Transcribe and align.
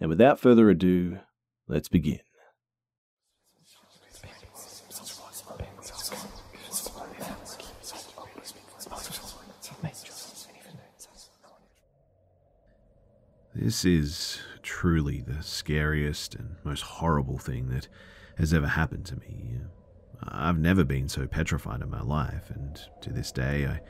And 0.00 0.08
without 0.08 0.38
further 0.38 0.70
ado, 0.70 1.18
let's 1.66 1.88
begin. 1.88 2.20
This 13.54 13.84
is 13.84 14.40
truly 14.62 15.20
the 15.20 15.42
scariest 15.42 16.36
and 16.36 16.56
most 16.62 16.82
horrible 16.82 17.38
thing 17.38 17.68
that 17.70 17.88
has 18.36 18.54
ever 18.54 18.68
happened 18.68 19.04
to 19.06 19.16
me. 19.16 19.58
I've 20.22 20.58
never 20.58 20.84
been 20.84 21.08
so 21.08 21.26
petrified 21.26 21.82
in 21.82 21.90
my 21.90 22.02
life, 22.02 22.50
and 22.50 22.78
to 23.00 23.10
this 23.10 23.32
day, 23.32 23.66
I 23.66 23.80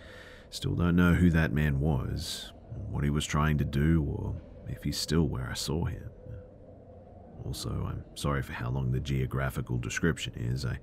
still 0.49 0.75
don't 0.75 0.97
know 0.97 1.13
who 1.15 1.29
that 1.31 1.53
man 1.53 1.81
was, 1.81 2.53
what 2.91 3.05
he 3.05 3.11
was 3.11 3.27
trying 3.27 3.59
to 3.59 3.65
do, 3.65 4.03
or 4.03 4.41
if 4.69 4.83
he's 4.83 4.99
still 4.99 5.29
where 5.29 5.49
I 5.51 5.55
saw 5.55 5.85
him. 5.85 6.11
Also, 7.45 7.71
I'm 7.71 8.05
sorry 8.15 8.43
for 8.43 8.53
how 8.53 8.71
long 8.71 8.91
the 8.91 9.01
geographical 9.01 9.79
description 9.79 10.35
is. 10.37 10.65
I 10.65 10.79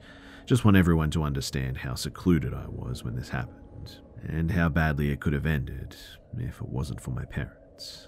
just 0.45 0.65
want 0.65 0.77
everyone 0.77 1.11
to 1.11 1.23
understand 1.23 1.77
how 1.77 1.95
secluded 1.95 2.53
I 2.53 2.65
was 2.67 3.03
when 3.03 3.15
this 3.15 3.29
happened, 3.29 3.99
and 4.27 4.51
how 4.51 4.69
badly 4.69 5.09
it 5.11 5.19
could 5.19 5.33
have 5.33 5.45
ended 5.45 5.95
if 6.37 6.61
it 6.61 6.69
wasn't 6.69 7.01
for 7.01 7.11
my 7.11 7.25
parents. 7.25 8.07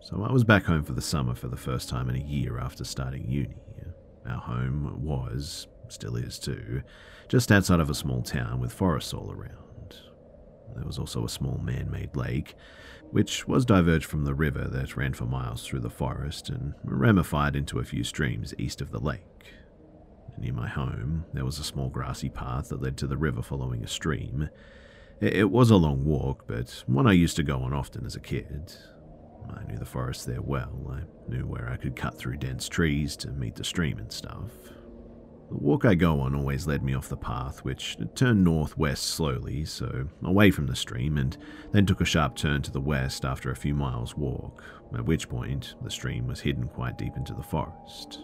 So 0.00 0.22
I 0.22 0.32
was 0.32 0.44
back 0.44 0.64
home 0.64 0.82
for 0.84 0.92
the 0.94 1.00
summer 1.00 1.34
for 1.34 1.48
the 1.48 1.56
first 1.56 1.88
time 1.88 2.08
in 2.08 2.16
a 2.16 2.24
year 2.24 2.58
after 2.58 2.84
starting 2.84 3.28
uni. 3.30 3.56
Our 4.26 4.40
home 4.40 5.02
was, 5.02 5.66
still 5.88 6.16
is 6.16 6.38
too, 6.38 6.82
just 7.28 7.50
outside 7.50 7.80
of 7.80 7.90
a 7.90 7.94
small 7.94 8.22
town 8.22 8.60
with 8.60 8.72
forests 8.72 9.12
all 9.12 9.32
around. 9.32 9.71
There 10.76 10.86
was 10.86 10.98
also 10.98 11.24
a 11.24 11.28
small 11.28 11.58
man 11.58 11.90
made 11.90 12.16
lake, 12.16 12.54
which 13.10 13.46
was 13.46 13.64
diverged 13.64 14.06
from 14.06 14.24
the 14.24 14.34
river 14.34 14.68
that 14.68 14.96
ran 14.96 15.12
for 15.12 15.26
miles 15.26 15.66
through 15.66 15.80
the 15.80 15.90
forest 15.90 16.48
and 16.48 16.74
ramified 16.84 17.56
into 17.56 17.78
a 17.78 17.84
few 17.84 18.04
streams 18.04 18.54
east 18.58 18.80
of 18.80 18.90
the 18.90 19.00
lake. 19.00 19.54
Near 20.38 20.54
my 20.54 20.68
home, 20.68 21.26
there 21.32 21.44
was 21.44 21.58
a 21.58 21.64
small 21.64 21.88
grassy 21.88 22.30
path 22.30 22.68
that 22.70 22.82
led 22.82 22.96
to 22.98 23.06
the 23.06 23.18
river 23.18 23.42
following 23.42 23.84
a 23.84 23.88
stream. 23.88 24.48
It 25.20 25.50
was 25.50 25.70
a 25.70 25.76
long 25.76 26.04
walk, 26.04 26.44
but 26.46 26.82
one 26.86 27.06
I 27.06 27.12
used 27.12 27.36
to 27.36 27.42
go 27.42 27.58
on 27.58 27.72
often 27.72 28.06
as 28.06 28.16
a 28.16 28.20
kid. 28.20 28.74
I 29.50 29.62
knew 29.64 29.78
the 29.78 29.84
forest 29.84 30.26
there 30.26 30.42
well. 30.42 30.90
I 30.90 31.30
knew 31.30 31.46
where 31.46 31.68
I 31.68 31.76
could 31.76 31.96
cut 31.96 32.16
through 32.16 32.38
dense 32.38 32.68
trees 32.68 33.16
to 33.18 33.30
meet 33.30 33.54
the 33.54 33.64
stream 33.64 33.98
and 33.98 34.10
stuff. 34.10 34.50
The 35.52 35.58
walk 35.58 35.84
I 35.84 35.94
go 35.94 36.20
on 36.20 36.34
always 36.34 36.66
led 36.66 36.82
me 36.82 36.94
off 36.94 37.10
the 37.10 37.16
path, 37.16 37.62
which 37.62 37.98
turned 38.14 38.42
northwest 38.42 39.04
slowly, 39.04 39.66
so 39.66 40.08
away 40.22 40.50
from 40.50 40.66
the 40.66 40.74
stream, 40.74 41.18
and 41.18 41.36
then 41.72 41.84
took 41.84 42.00
a 42.00 42.06
sharp 42.06 42.36
turn 42.36 42.62
to 42.62 42.70
the 42.70 42.80
west 42.80 43.26
after 43.26 43.50
a 43.50 43.56
few 43.56 43.74
miles' 43.74 44.16
walk, 44.16 44.64
at 44.94 45.04
which 45.04 45.28
point 45.28 45.74
the 45.82 45.90
stream 45.90 46.26
was 46.26 46.40
hidden 46.40 46.68
quite 46.68 46.96
deep 46.96 47.18
into 47.18 47.34
the 47.34 47.42
forest. 47.42 48.20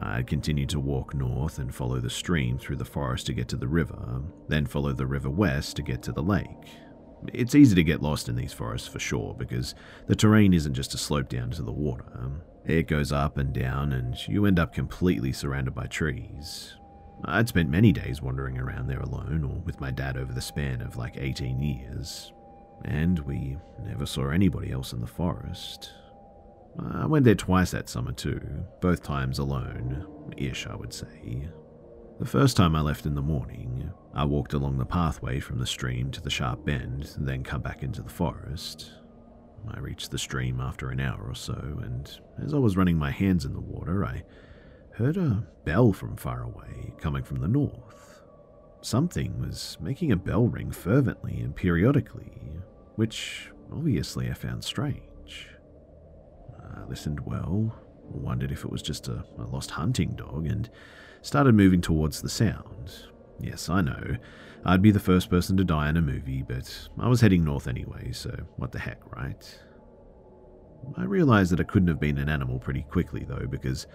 I 0.00 0.24
continued 0.24 0.70
to 0.70 0.80
walk 0.80 1.14
north 1.14 1.60
and 1.60 1.72
follow 1.72 2.00
the 2.00 2.10
stream 2.10 2.58
through 2.58 2.76
the 2.76 2.84
forest 2.84 3.26
to 3.26 3.34
get 3.34 3.46
to 3.50 3.56
the 3.56 3.68
river, 3.68 4.22
then 4.48 4.66
follow 4.66 4.92
the 4.92 5.06
river 5.06 5.30
west 5.30 5.76
to 5.76 5.82
get 5.82 6.02
to 6.02 6.12
the 6.12 6.24
lake. 6.24 6.76
It's 7.32 7.54
easy 7.54 7.74
to 7.74 7.84
get 7.84 8.02
lost 8.02 8.28
in 8.28 8.36
these 8.36 8.52
forests 8.52 8.88
for 8.88 8.98
sure, 8.98 9.34
because 9.38 9.74
the 10.06 10.16
terrain 10.16 10.52
isn't 10.52 10.74
just 10.74 10.94
a 10.94 10.98
slope 10.98 11.28
down 11.28 11.50
to 11.52 11.62
the 11.62 11.72
water. 11.72 12.04
Um, 12.14 12.42
it 12.64 12.88
goes 12.88 13.12
up 13.12 13.38
and 13.38 13.52
down, 13.52 13.92
and 13.92 14.16
you 14.28 14.46
end 14.46 14.58
up 14.58 14.74
completely 14.74 15.32
surrounded 15.32 15.74
by 15.74 15.86
trees. 15.86 16.76
I'd 17.24 17.48
spent 17.48 17.70
many 17.70 17.92
days 17.92 18.20
wandering 18.20 18.58
around 18.58 18.88
there 18.88 19.00
alone 19.00 19.44
or 19.44 19.60
with 19.64 19.80
my 19.80 19.90
dad 19.90 20.16
over 20.16 20.32
the 20.32 20.40
span 20.40 20.82
of 20.82 20.96
like 20.96 21.16
18 21.16 21.60
years, 21.60 22.32
and 22.84 23.18
we 23.20 23.56
never 23.84 24.06
saw 24.06 24.28
anybody 24.28 24.72
else 24.72 24.92
in 24.92 25.00
the 25.00 25.06
forest. 25.06 25.92
I 26.78 27.06
went 27.06 27.24
there 27.24 27.34
twice 27.34 27.70
that 27.72 27.88
summer 27.88 28.12
too, 28.12 28.40
both 28.80 29.02
times 29.02 29.38
alone, 29.38 30.06
ish, 30.36 30.66
I 30.66 30.74
would 30.74 30.92
say. 30.92 31.48
The 32.22 32.28
first 32.28 32.56
time 32.56 32.76
I 32.76 32.80
left 32.80 33.04
in 33.04 33.16
the 33.16 33.20
morning, 33.20 33.90
I 34.14 34.24
walked 34.24 34.52
along 34.52 34.78
the 34.78 34.86
pathway 34.86 35.40
from 35.40 35.58
the 35.58 35.66
stream 35.66 36.12
to 36.12 36.20
the 36.20 36.30
sharp 36.30 36.64
bend, 36.64 37.10
and 37.16 37.26
then 37.26 37.42
cut 37.42 37.64
back 37.64 37.82
into 37.82 38.00
the 38.00 38.10
forest. 38.10 38.92
I 39.66 39.80
reached 39.80 40.12
the 40.12 40.18
stream 40.18 40.60
after 40.60 40.90
an 40.90 41.00
hour 41.00 41.20
or 41.20 41.34
so, 41.34 41.80
and 41.82 42.08
as 42.40 42.54
I 42.54 42.58
was 42.58 42.76
running 42.76 42.96
my 42.96 43.10
hands 43.10 43.44
in 43.44 43.54
the 43.54 43.60
water, 43.60 44.04
I 44.04 44.22
heard 44.92 45.16
a 45.16 45.48
bell 45.64 45.92
from 45.92 46.16
far 46.16 46.44
away, 46.44 46.94
coming 46.96 47.24
from 47.24 47.40
the 47.40 47.48
north. 47.48 48.22
Something 48.82 49.40
was 49.40 49.76
making 49.80 50.12
a 50.12 50.16
bell 50.16 50.46
ring 50.46 50.70
fervently 50.70 51.40
and 51.40 51.56
periodically, 51.56 52.52
which 52.94 53.50
obviously 53.72 54.30
I 54.30 54.34
found 54.34 54.62
strange. 54.62 55.48
I 56.72 56.84
listened 56.84 57.18
well, 57.26 57.74
wondered 58.04 58.52
if 58.52 58.64
it 58.64 58.70
was 58.70 58.80
just 58.80 59.08
a, 59.08 59.24
a 59.38 59.42
lost 59.42 59.72
hunting 59.72 60.14
dog, 60.14 60.46
and 60.46 60.70
started 61.22 61.54
moving 61.54 61.80
towards 61.80 62.20
the 62.20 62.28
sound. 62.28 62.92
Yes, 63.40 63.68
I 63.68 63.80
know, 63.80 64.16
I'd 64.64 64.82
be 64.82 64.90
the 64.92 65.00
first 65.00 65.28
person 65.30 65.56
to 65.56 65.64
die 65.64 65.88
in 65.88 65.96
a 65.96 66.02
movie, 66.02 66.42
but 66.42 66.88
I 66.98 67.08
was 67.08 67.20
heading 67.20 67.44
north 67.44 67.66
anyway, 67.66 68.12
so 68.12 68.30
what 68.56 68.70
the 68.70 68.78
heck, 68.78 69.00
right? 69.16 69.60
I 70.96 71.04
realized 71.04 71.52
that 71.52 71.60
it 71.60 71.68
couldn't 71.68 71.88
have 71.88 72.00
been 72.00 72.18
an 72.18 72.28
animal 72.28 72.58
pretty 72.58 72.82
quickly, 72.82 73.24
though, 73.24 73.46
because 73.48 73.86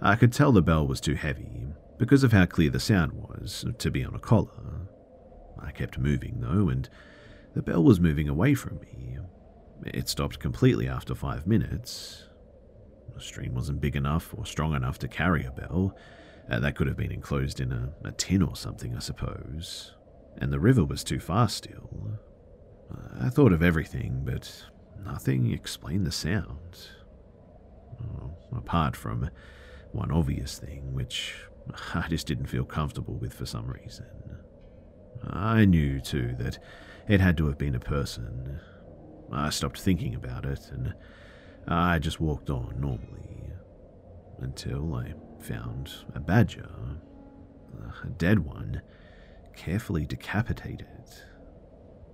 I 0.00 0.16
could 0.16 0.32
tell 0.32 0.52
the 0.52 0.62
bell 0.62 0.86
was 0.86 1.00
too 1.00 1.14
heavy, 1.14 1.66
because 1.98 2.24
of 2.24 2.32
how 2.32 2.46
clear 2.46 2.70
the 2.70 2.80
sound 2.80 3.12
was, 3.12 3.64
to 3.78 3.90
be 3.90 4.04
on 4.04 4.14
a 4.14 4.20
collar. 4.20 4.88
I 5.60 5.70
kept 5.70 5.98
moving, 5.98 6.40
though, 6.40 6.68
and 6.68 6.88
the 7.54 7.62
bell 7.62 7.82
was 7.82 8.00
moving 8.00 8.28
away 8.28 8.54
from 8.54 8.80
me. 8.80 9.18
It 9.84 10.08
stopped 10.08 10.40
completely 10.40 10.88
after 10.88 11.14
five 11.14 11.46
minutes. 11.46 12.24
The 13.14 13.20
stream 13.20 13.54
wasn't 13.54 13.80
big 13.80 13.96
enough 13.96 14.34
or 14.36 14.44
strong 14.44 14.74
enough 14.74 14.98
to 15.00 15.08
carry 15.08 15.44
a 15.44 15.50
bell. 15.50 15.96
Uh, 16.50 16.60
that 16.60 16.76
could 16.76 16.86
have 16.86 16.96
been 16.96 17.12
enclosed 17.12 17.60
in 17.60 17.72
a, 17.72 17.92
a 18.04 18.12
tin 18.12 18.42
or 18.42 18.54
something, 18.54 18.94
I 18.94 19.00
suppose 19.00 19.96
and 20.38 20.52
the 20.52 20.60
river 20.60 20.84
was 20.84 21.02
too 21.02 21.18
far 21.18 21.48
still. 21.48 22.18
I 23.20 23.30
thought 23.30 23.52
of 23.52 23.62
everything, 23.62 24.22
but 24.24 24.66
nothing 25.04 25.52
explained 25.52 26.06
the 26.06 26.12
sound. 26.12 26.88
Oh, 28.00 28.34
apart 28.54 28.94
from 28.94 29.30
one 29.92 30.12
obvious 30.12 30.58
thing, 30.58 30.92
which 30.92 31.34
I 31.94 32.06
just 32.08 32.26
didn't 32.26 32.46
feel 32.46 32.64
comfortable 32.64 33.14
with 33.14 33.32
for 33.32 33.46
some 33.46 33.66
reason. 33.66 34.06
I 35.24 35.64
knew, 35.64 36.00
too, 36.00 36.36
that 36.38 36.58
it 37.08 37.20
had 37.20 37.36
to 37.38 37.46
have 37.46 37.58
been 37.58 37.74
a 37.74 37.80
person. 37.80 38.60
I 39.32 39.50
stopped 39.50 39.80
thinking 39.80 40.14
about 40.14 40.44
it, 40.44 40.70
and 40.70 40.94
I 41.66 41.98
just 41.98 42.20
walked 42.20 42.50
on 42.50 42.76
normally 42.78 43.50
until 44.38 44.94
I 44.94 45.14
found 45.40 45.90
a 46.14 46.20
badger, 46.20 46.68
a 48.04 48.08
dead 48.08 48.40
one, 48.40 48.82
carefully 49.56 50.06
decapitated. 50.06 50.86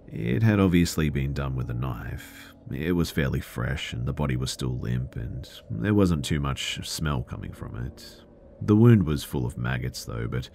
It 0.08 0.42
had 0.42 0.60
obviously 0.60 1.08
been 1.10 1.32
done 1.32 1.56
with 1.56 1.70
a 1.70 1.74
knife. 1.74 2.52
It 2.70 2.92
was 2.92 3.10
fairly 3.10 3.40
fresh, 3.40 3.92
and 3.92 4.06
the 4.06 4.12
body 4.12 4.36
was 4.36 4.50
still 4.50 4.78
limp, 4.78 5.16
and 5.16 5.48
there 5.70 5.94
wasn't 5.94 6.24
too 6.24 6.40
much 6.40 6.86
smell 6.88 7.22
coming 7.22 7.52
from 7.52 7.76
it. 7.76 8.22
The 8.60 8.76
wound 8.76 9.04
was 9.04 9.24
full 9.24 9.46
of 9.46 9.58
maggots, 9.58 10.04
though, 10.04 10.28
but 10.28 10.50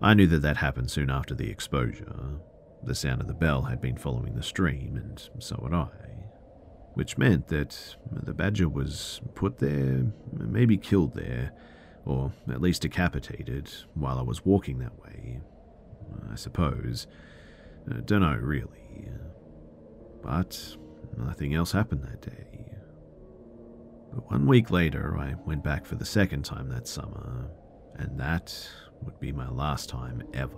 I 0.00 0.14
knew 0.14 0.26
that 0.28 0.42
that 0.42 0.56
happened 0.56 0.90
soon 0.90 1.10
after 1.10 1.34
the 1.34 1.50
exposure. 1.50 2.40
The 2.82 2.94
sound 2.94 3.20
of 3.20 3.28
the 3.28 3.34
bell 3.34 3.62
had 3.62 3.80
been 3.80 3.96
following 3.96 4.34
the 4.34 4.42
stream, 4.42 4.96
and 4.96 5.22
so 5.38 5.60
had 5.62 5.74
I. 5.74 5.88
Which 6.94 7.16
meant 7.16 7.48
that 7.48 7.96
the 8.10 8.34
badger 8.34 8.68
was 8.68 9.20
put 9.34 9.58
there, 9.58 10.06
maybe 10.32 10.76
killed 10.76 11.14
there, 11.14 11.52
or 12.04 12.32
at 12.48 12.60
least 12.60 12.82
decapitated 12.82 13.72
while 13.94 14.18
I 14.18 14.22
was 14.22 14.44
walking 14.44 14.78
that 14.78 14.98
way. 15.00 15.40
I 16.30 16.34
suppose. 16.34 17.06
Uh, 17.90 18.00
don't 18.04 18.22
know, 18.22 18.34
really. 18.34 19.08
But 20.22 20.76
nothing 21.16 21.54
else 21.54 21.72
happened 21.72 22.02
that 22.04 22.22
day. 22.22 22.64
But 24.12 24.30
one 24.30 24.46
week 24.46 24.70
later, 24.70 25.16
I 25.18 25.34
went 25.46 25.64
back 25.64 25.86
for 25.86 25.96
the 25.96 26.04
second 26.04 26.44
time 26.44 26.68
that 26.68 26.86
summer, 26.86 27.50
and 27.96 28.18
that 28.20 28.68
would 29.02 29.18
be 29.18 29.32
my 29.32 29.48
last 29.48 29.88
time 29.88 30.22
ever. 30.34 30.56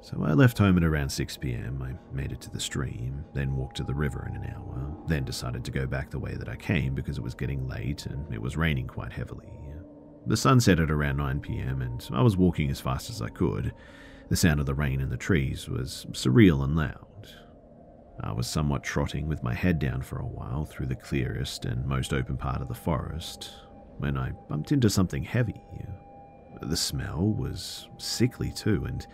So 0.00 0.22
I 0.22 0.32
left 0.32 0.58
home 0.58 0.76
at 0.76 0.84
around 0.84 1.08
6 1.08 1.36
pm. 1.38 1.82
I 1.82 1.94
made 2.14 2.30
it 2.30 2.40
to 2.42 2.50
the 2.50 2.60
stream, 2.60 3.24
then 3.32 3.56
walked 3.56 3.78
to 3.78 3.84
the 3.84 3.94
river 3.94 4.26
in 4.28 4.36
an 4.36 4.52
hour, 4.54 4.94
then 5.08 5.24
decided 5.24 5.64
to 5.64 5.70
go 5.70 5.86
back 5.86 6.10
the 6.10 6.18
way 6.18 6.34
that 6.34 6.48
I 6.48 6.56
came 6.56 6.94
because 6.94 7.16
it 7.16 7.24
was 7.24 7.34
getting 7.34 7.66
late 7.66 8.04
and 8.04 8.30
it 8.30 8.42
was 8.42 8.54
raining 8.56 8.86
quite 8.86 9.12
heavily. 9.12 9.48
The 10.26 10.36
sun 10.36 10.60
set 10.60 10.80
at 10.80 10.90
around 10.90 11.18
9 11.18 11.40
pm, 11.40 11.82
and 11.82 12.08
I 12.12 12.22
was 12.22 12.36
walking 12.36 12.70
as 12.70 12.80
fast 12.80 13.10
as 13.10 13.20
I 13.20 13.28
could. 13.28 13.74
The 14.28 14.36
sound 14.36 14.58
of 14.58 14.66
the 14.66 14.74
rain 14.74 15.00
in 15.00 15.10
the 15.10 15.16
trees 15.16 15.68
was 15.68 16.06
surreal 16.12 16.64
and 16.64 16.74
loud. 16.74 17.28
I 18.20 18.32
was 18.32 18.46
somewhat 18.46 18.84
trotting 18.84 19.28
with 19.28 19.42
my 19.42 19.52
head 19.52 19.78
down 19.78 20.00
for 20.00 20.18
a 20.18 20.26
while 20.26 20.64
through 20.64 20.86
the 20.86 20.94
clearest 20.94 21.66
and 21.66 21.84
most 21.84 22.14
open 22.14 22.36
part 22.36 22.62
of 22.62 22.68
the 22.68 22.74
forest 22.74 23.50
when 23.98 24.16
I 24.16 24.30
bumped 24.48 24.72
into 24.72 24.88
something 24.88 25.24
heavy. 25.24 25.60
The 26.62 26.76
smell 26.76 27.28
was 27.28 27.88
sickly 27.98 28.50
too, 28.50 28.84
and 28.86 29.06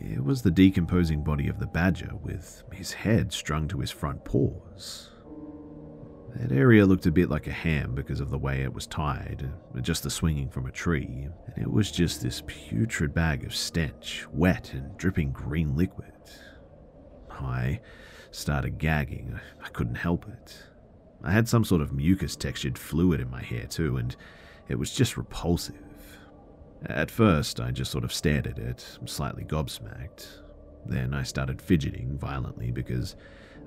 it 0.00 0.24
was 0.24 0.40
the 0.40 0.50
decomposing 0.50 1.22
body 1.22 1.48
of 1.48 1.58
the 1.58 1.66
badger 1.66 2.12
with 2.22 2.62
his 2.72 2.92
head 2.92 3.32
strung 3.32 3.68
to 3.68 3.80
his 3.80 3.90
front 3.90 4.24
paws. 4.24 5.10
That 6.36 6.52
area 6.52 6.86
looked 6.86 7.06
a 7.06 7.10
bit 7.10 7.30
like 7.30 7.46
a 7.46 7.52
ham 7.52 7.94
because 7.94 8.20
of 8.20 8.30
the 8.30 8.38
way 8.38 8.62
it 8.62 8.72
was 8.72 8.86
tied, 8.86 9.50
just 9.80 10.02
the 10.02 10.10
swinging 10.10 10.48
from 10.48 10.66
a 10.66 10.70
tree, 10.70 11.28
and 11.46 11.58
it 11.58 11.70
was 11.70 11.90
just 11.90 12.22
this 12.22 12.42
putrid 12.46 13.14
bag 13.14 13.44
of 13.44 13.54
stench, 13.54 14.26
wet 14.32 14.72
and 14.72 14.96
dripping 14.98 15.32
green 15.32 15.76
liquid. 15.76 16.12
I 17.30 17.80
started 18.30 18.78
gagging. 18.78 19.38
I 19.64 19.68
couldn't 19.68 19.96
help 19.96 20.28
it. 20.28 20.62
I 21.22 21.32
had 21.32 21.48
some 21.48 21.64
sort 21.64 21.82
of 21.82 21.92
mucus 21.92 22.36
textured 22.36 22.78
fluid 22.78 23.20
in 23.20 23.30
my 23.30 23.42
hair 23.42 23.66
too, 23.66 23.96
and 23.96 24.14
it 24.68 24.78
was 24.78 24.92
just 24.92 25.16
repulsive. 25.16 25.74
At 26.86 27.10
first, 27.10 27.58
I 27.58 27.72
just 27.72 27.90
sort 27.90 28.04
of 28.04 28.12
stared 28.12 28.46
at 28.46 28.58
it, 28.58 28.98
slightly 29.06 29.44
gobsmacked. 29.44 30.28
Then 30.86 31.12
I 31.12 31.24
started 31.24 31.60
fidgeting 31.60 32.16
violently 32.16 32.70
because 32.70 33.16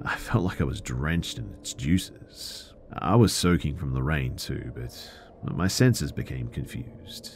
I 0.03 0.15
felt 0.15 0.43
like 0.43 0.61
I 0.61 0.65
was 0.65 0.81
drenched 0.81 1.37
in 1.37 1.53
its 1.59 1.73
juices. 1.73 2.73
I 2.93 3.15
was 3.15 3.33
soaking 3.33 3.77
from 3.77 3.93
the 3.93 4.03
rain 4.03 4.35
too, 4.35 4.71
but 4.75 5.09
my 5.43 5.67
senses 5.67 6.11
became 6.11 6.47
confused. 6.47 7.35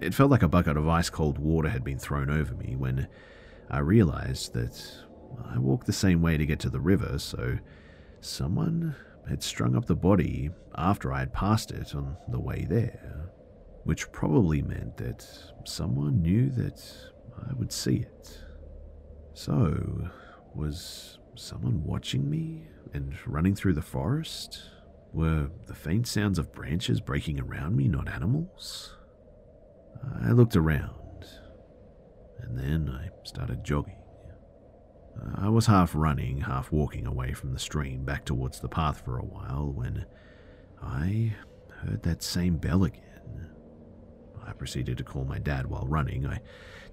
It 0.00 0.14
felt 0.14 0.30
like 0.30 0.42
a 0.42 0.48
bucket 0.48 0.76
of 0.76 0.88
ice 0.88 1.10
cold 1.10 1.38
water 1.38 1.68
had 1.68 1.84
been 1.84 1.98
thrown 1.98 2.30
over 2.30 2.54
me 2.54 2.76
when 2.76 3.08
I 3.70 3.78
realized 3.78 4.54
that 4.54 4.80
I 5.44 5.58
walked 5.58 5.86
the 5.86 5.92
same 5.92 6.22
way 6.22 6.36
to 6.36 6.46
get 6.46 6.60
to 6.60 6.70
the 6.70 6.80
river, 6.80 7.18
so 7.18 7.58
someone 8.20 8.94
had 9.28 9.42
strung 9.42 9.76
up 9.76 9.86
the 9.86 9.96
body 9.96 10.50
after 10.76 11.12
I 11.12 11.20
had 11.20 11.32
passed 11.32 11.70
it 11.70 11.94
on 11.94 12.16
the 12.28 12.40
way 12.40 12.66
there, 12.68 13.30
which 13.84 14.10
probably 14.12 14.62
meant 14.62 14.96
that 14.96 15.26
someone 15.64 16.22
knew 16.22 16.50
that 16.50 16.82
I 17.48 17.52
would 17.54 17.72
see 17.72 17.96
it. 17.96 18.38
So, 19.34 20.10
was 20.54 21.19
someone 21.40 21.84
watching 21.84 22.28
me 22.28 22.66
and 22.92 23.14
running 23.26 23.54
through 23.54 23.74
the 23.74 23.82
forest? 23.82 24.62
Were 25.12 25.50
the 25.66 25.74
faint 25.74 26.06
sounds 26.06 26.38
of 26.38 26.52
branches 26.52 27.00
breaking 27.00 27.40
around 27.40 27.76
me 27.76 27.88
not 27.88 28.08
animals? 28.08 28.96
I 30.22 30.30
looked 30.30 30.56
around, 30.56 31.26
and 32.38 32.58
then 32.58 32.88
I 32.88 33.08
started 33.26 33.64
jogging. 33.64 33.96
I 35.34 35.48
was 35.48 35.66
half 35.66 35.94
running, 35.94 36.42
half 36.42 36.70
walking 36.70 37.06
away 37.06 37.32
from 37.32 37.52
the 37.52 37.58
stream 37.58 38.04
back 38.04 38.24
towards 38.24 38.60
the 38.60 38.68
path 38.68 39.04
for 39.04 39.18
a 39.18 39.24
while 39.24 39.72
when 39.72 40.06
I 40.82 41.34
heard 41.80 42.02
that 42.04 42.22
same 42.22 42.56
bell 42.56 42.84
again. 42.84 43.50
I 44.46 44.52
proceeded 44.52 44.96
to 44.98 45.04
call 45.04 45.24
my 45.24 45.38
dad 45.38 45.66
while 45.66 45.86
running. 45.86 46.26
I 46.26 46.40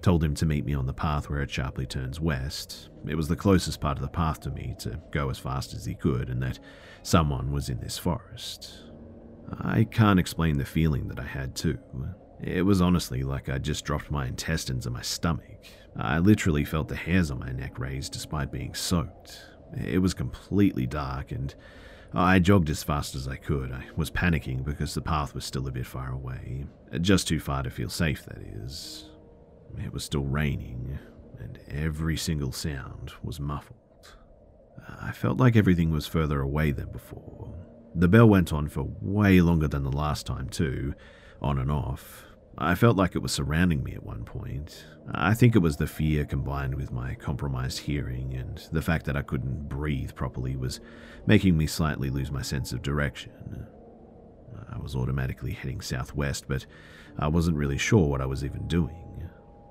told 0.02 0.22
him 0.22 0.34
to 0.34 0.46
meet 0.46 0.64
me 0.64 0.74
on 0.74 0.86
the 0.86 0.92
path 0.92 1.28
where 1.28 1.40
it 1.40 1.50
sharply 1.50 1.86
turns 1.86 2.20
west. 2.20 2.88
It 3.06 3.14
was 3.14 3.28
the 3.28 3.36
closest 3.36 3.80
part 3.80 3.98
of 3.98 4.02
the 4.02 4.08
path 4.08 4.40
to 4.40 4.50
me 4.50 4.74
to 4.80 5.00
go 5.10 5.30
as 5.30 5.38
fast 5.38 5.74
as 5.74 5.84
he 5.84 5.94
could, 5.94 6.28
and 6.28 6.42
that 6.42 6.58
someone 7.02 7.52
was 7.52 7.68
in 7.68 7.80
this 7.80 7.98
forest. 7.98 8.84
I 9.60 9.84
can't 9.84 10.20
explain 10.20 10.58
the 10.58 10.64
feeling 10.64 11.08
that 11.08 11.18
I 11.18 11.24
had, 11.24 11.54
too. 11.54 11.78
It 12.40 12.62
was 12.62 12.80
honestly 12.80 13.22
like 13.22 13.48
I'd 13.48 13.64
just 13.64 13.84
dropped 13.84 14.10
my 14.10 14.26
intestines 14.26 14.86
in 14.86 14.92
my 14.92 15.02
stomach. 15.02 15.66
I 15.96 16.18
literally 16.18 16.64
felt 16.64 16.88
the 16.88 16.96
hairs 16.96 17.30
on 17.30 17.40
my 17.40 17.50
neck 17.50 17.78
raised 17.78 18.12
despite 18.12 18.52
being 18.52 18.74
soaked. 18.74 19.40
It 19.76 19.98
was 19.98 20.14
completely 20.14 20.86
dark, 20.86 21.32
and 21.32 21.54
I 22.14 22.38
jogged 22.38 22.70
as 22.70 22.82
fast 22.82 23.14
as 23.14 23.26
I 23.26 23.36
could. 23.36 23.72
I 23.72 23.84
was 23.96 24.10
panicking 24.10 24.64
because 24.64 24.94
the 24.94 25.02
path 25.02 25.34
was 25.34 25.44
still 25.44 25.66
a 25.66 25.72
bit 25.72 25.86
far 25.86 26.12
away. 26.12 26.66
Just 27.00 27.26
too 27.28 27.40
far 27.40 27.62
to 27.62 27.70
feel 27.70 27.90
safe, 27.90 28.24
that 28.26 28.38
is. 28.38 29.10
It 29.76 29.92
was 29.92 30.04
still 30.04 30.24
raining, 30.24 30.98
and 31.38 31.58
every 31.68 32.16
single 32.16 32.52
sound 32.52 33.12
was 33.22 33.40
muffled. 33.40 33.76
I 35.00 35.12
felt 35.12 35.38
like 35.38 35.56
everything 35.56 35.90
was 35.90 36.06
further 36.06 36.40
away 36.40 36.70
than 36.70 36.90
before. 36.90 37.54
The 37.94 38.08
bell 38.08 38.28
went 38.28 38.52
on 38.52 38.68
for 38.68 38.88
way 39.00 39.40
longer 39.40 39.68
than 39.68 39.82
the 39.82 39.90
last 39.90 40.26
time, 40.26 40.48
too, 40.48 40.94
on 41.40 41.58
and 41.58 41.70
off. 41.70 42.24
I 42.60 42.74
felt 42.74 42.96
like 42.96 43.14
it 43.14 43.22
was 43.22 43.32
surrounding 43.32 43.84
me 43.84 43.94
at 43.94 44.02
one 44.02 44.24
point. 44.24 44.84
I 45.12 45.32
think 45.34 45.54
it 45.54 45.60
was 45.60 45.76
the 45.76 45.86
fear 45.86 46.24
combined 46.24 46.74
with 46.74 46.90
my 46.90 47.14
compromised 47.14 47.78
hearing 47.78 48.34
and 48.34 48.58
the 48.72 48.82
fact 48.82 49.06
that 49.06 49.16
I 49.16 49.22
couldn't 49.22 49.68
breathe 49.68 50.14
properly 50.16 50.56
was 50.56 50.80
making 51.24 51.56
me 51.56 51.68
slightly 51.68 52.10
lose 52.10 52.32
my 52.32 52.42
sense 52.42 52.72
of 52.72 52.82
direction. 52.82 53.66
I 54.70 54.78
was 54.78 54.96
automatically 54.96 55.52
heading 55.52 55.80
southwest, 55.80 56.46
but 56.48 56.66
I 57.16 57.28
wasn't 57.28 57.56
really 57.56 57.78
sure 57.78 58.08
what 58.08 58.20
I 58.20 58.26
was 58.26 58.44
even 58.44 58.66
doing. 58.66 59.27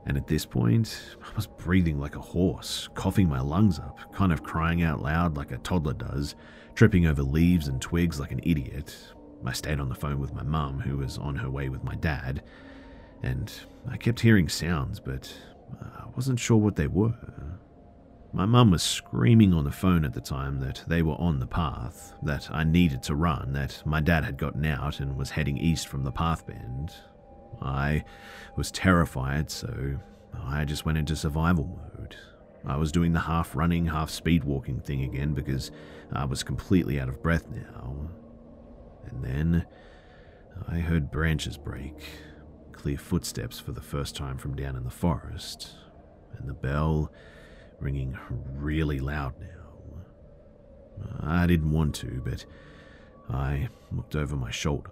And 0.07 0.15
at 0.15 0.25
this 0.25 0.45
point, 0.45 1.17
I 1.21 1.35
was 1.35 1.47
breathing 1.47 1.99
like 1.99 2.15
a 2.15 2.21
horse, 2.21 2.87
coughing 2.95 3.27
my 3.27 3.41
lungs 3.41 3.77
up, 3.77 3.99
kind 4.13 4.31
of 4.31 4.41
crying 4.41 4.81
out 4.81 5.01
loud 5.01 5.35
like 5.35 5.51
a 5.51 5.57
toddler 5.57 5.93
does, 5.93 6.33
tripping 6.75 7.05
over 7.05 7.21
leaves 7.21 7.67
and 7.67 7.81
twigs 7.81 8.17
like 8.17 8.31
an 8.31 8.39
idiot. 8.43 8.95
I 9.45 9.51
stayed 9.51 9.81
on 9.81 9.89
the 9.89 9.95
phone 9.95 10.19
with 10.19 10.33
my 10.33 10.43
mum, 10.43 10.79
who 10.79 10.97
was 10.97 11.17
on 11.17 11.35
her 11.35 11.49
way 11.49 11.67
with 11.67 11.83
my 11.83 11.95
dad, 11.95 12.41
and 13.21 13.51
I 13.89 13.97
kept 13.97 14.21
hearing 14.21 14.47
sounds, 14.47 15.01
but 15.01 15.33
I 15.81 16.05
wasn't 16.15 16.39
sure 16.39 16.57
what 16.57 16.77
they 16.77 16.87
were. 16.87 17.13
My 18.31 18.45
mum 18.45 18.71
was 18.71 18.83
screaming 18.83 19.53
on 19.53 19.65
the 19.65 19.71
phone 19.71 20.05
at 20.05 20.13
the 20.13 20.21
time 20.21 20.61
that 20.61 20.83
they 20.87 21.01
were 21.01 21.19
on 21.19 21.39
the 21.39 21.47
path, 21.47 22.13
that 22.23 22.49
I 22.49 22.63
needed 22.63 23.03
to 23.03 23.15
run, 23.15 23.51
that 23.53 23.85
my 23.85 23.99
dad 23.99 24.23
had 24.23 24.37
gotten 24.37 24.65
out 24.65 25.01
and 25.01 25.17
was 25.17 25.31
heading 25.31 25.57
east 25.57 25.89
from 25.89 26.05
the 26.05 26.11
path 26.13 26.47
bend. 26.47 26.93
I 27.61 28.03
was 28.55 28.71
terrified, 28.71 29.49
so 29.49 29.99
I 30.33 30.65
just 30.65 30.85
went 30.85 30.97
into 30.97 31.15
survival 31.15 31.65
mode. 31.65 32.15
I 32.65 32.77
was 32.77 32.91
doing 32.91 33.13
the 33.13 33.21
half 33.21 33.55
running, 33.55 33.85
half 33.85 34.09
speed 34.09 34.43
walking 34.43 34.81
thing 34.81 35.03
again 35.03 35.33
because 35.33 35.71
I 36.11 36.25
was 36.25 36.43
completely 36.43 36.99
out 36.99 37.09
of 37.09 37.21
breath 37.21 37.47
now. 37.49 38.09
And 39.05 39.23
then 39.23 39.65
I 40.67 40.79
heard 40.79 41.11
branches 41.11 41.57
break 41.57 42.03
clear 42.73 42.97
footsteps 42.97 43.59
for 43.59 43.71
the 43.71 43.81
first 43.81 44.15
time 44.15 44.37
from 44.37 44.55
down 44.55 44.75
in 44.75 44.83
the 44.83 44.89
forest, 44.89 45.75
and 46.37 46.47
the 46.47 46.53
bell 46.53 47.11
ringing 47.79 48.17
really 48.53 48.99
loud 48.99 49.33
now. 49.39 49.45
I 51.21 51.47
didn't 51.47 51.71
want 51.71 51.95
to, 51.95 52.21
but 52.23 52.45
I 53.29 53.69
looked 53.91 54.15
over 54.15 54.35
my 54.35 54.51
shoulder, 54.51 54.91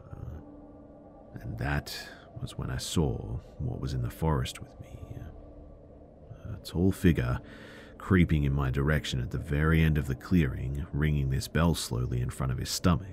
and 1.42 1.58
that 1.58 1.98
was 2.42 2.58
when 2.58 2.70
I 2.70 2.78
saw 2.78 3.40
what 3.60 3.80
was 3.80 3.94
in 3.94 4.02
the 4.02 4.10
forest 4.10 4.60
with 4.62 4.80
me. 4.82 5.00
A 6.54 6.58
tall 6.64 6.92
figure 6.92 7.40
creeping 7.98 8.44
in 8.44 8.54
my 8.54 8.70
direction 8.70 9.20
at 9.20 9.32
the 9.32 9.38
very 9.38 9.82
end 9.82 9.98
of 9.98 10.06
the 10.06 10.16
clearing, 10.16 10.86
ringing 10.94 11.32
this 11.32 11.48
bell 11.48 11.74
slowly 11.74 12.22
in 12.22 12.30
front 12.30 12.52
of 12.52 12.58
his 12.60 12.70
stomach, 12.70 13.08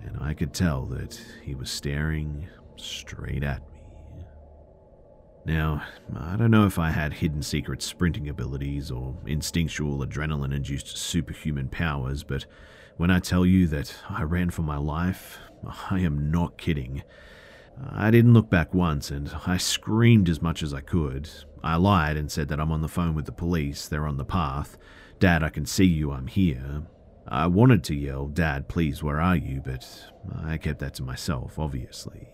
and 0.00 0.16
I 0.20 0.32
could 0.32 0.54
tell 0.54 0.86
that 0.86 1.20
he 1.42 1.54
was 1.54 1.70
staring 1.70 2.48
straight 2.76 3.42
at 3.42 3.60
me. 3.70 3.78
Now, 5.44 5.82
I 6.16 6.36
don't 6.36 6.50
know 6.50 6.66
if 6.66 6.78
I 6.78 6.90
had 6.90 7.12
hidden 7.12 7.42
secret 7.42 7.82
sprinting 7.82 8.28
abilities 8.28 8.90
or 8.90 9.14
instinctual 9.26 9.98
adrenaline 9.98 10.54
induced 10.54 10.96
superhuman 10.96 11.68
powers, 11.68 12.22
but 12.22 12.46
when 12.96 13.10
I 13.10 13.18
tell 13.18 13.44
you 13.44 13.66
that 13.68 13.94
I 14.08 14.22
ran 14.22 14.50
for 14.50 14.62
my 14.62 14.78
life, 14.78 15.38
I 15.90 16.00
am 16.00 16.30
not 16.30 16.56
kidding. 16.58 17.02
I 17.90 18.10
didn't 18.10 18.34
look 18.34 18.50
back 18.50 18.74
once, 18.74 19.10
and 19.10 19.30
I 19.46 19.56
screamed 19.56 20.28
as 20.28 20.42
much 20.42 20.62
as 20.62 20.74
I 20.74 20.80
could. 20.80 21.30
I 21.62 21.76
lied 21.76 22.16
and 22.16 22.30
said 22.30 22.48
that 22.48 22.60
I'm 22.60 22.72
on 22.72 22.82
the 22.82 22.88
phone 22.88 23.14
with 23.14 23.26
the 23.26 23.32
police, 23.32 23.88
they're 23.88 24.06
on 24.06 24.16
the 24.16 24.24
path. 24.24 24.76
Dad, 25.18 25.42
I 25.42 25.48
can 25.48 25.66
see 25.66 25.84
you, 25.84 26.12
I'm 26.12 26.26
here. 26.26 26.82
I 27.26 27.46
wanted 27.46 27.84
to 27.84 27.94
yell, 27.94 28.26
Dad, 28.26 28.68
please, 28.68 29.02
where 29.02 29.20
are 29.20 29.36
you? 29.36 29.60
But 29.64 29.84
I 30.42 30.56
kept 30.56 30.78
that 30.78 30.94
to 30.94 31.02
myself, 31.02 31.58
obviously. 31.58 32.28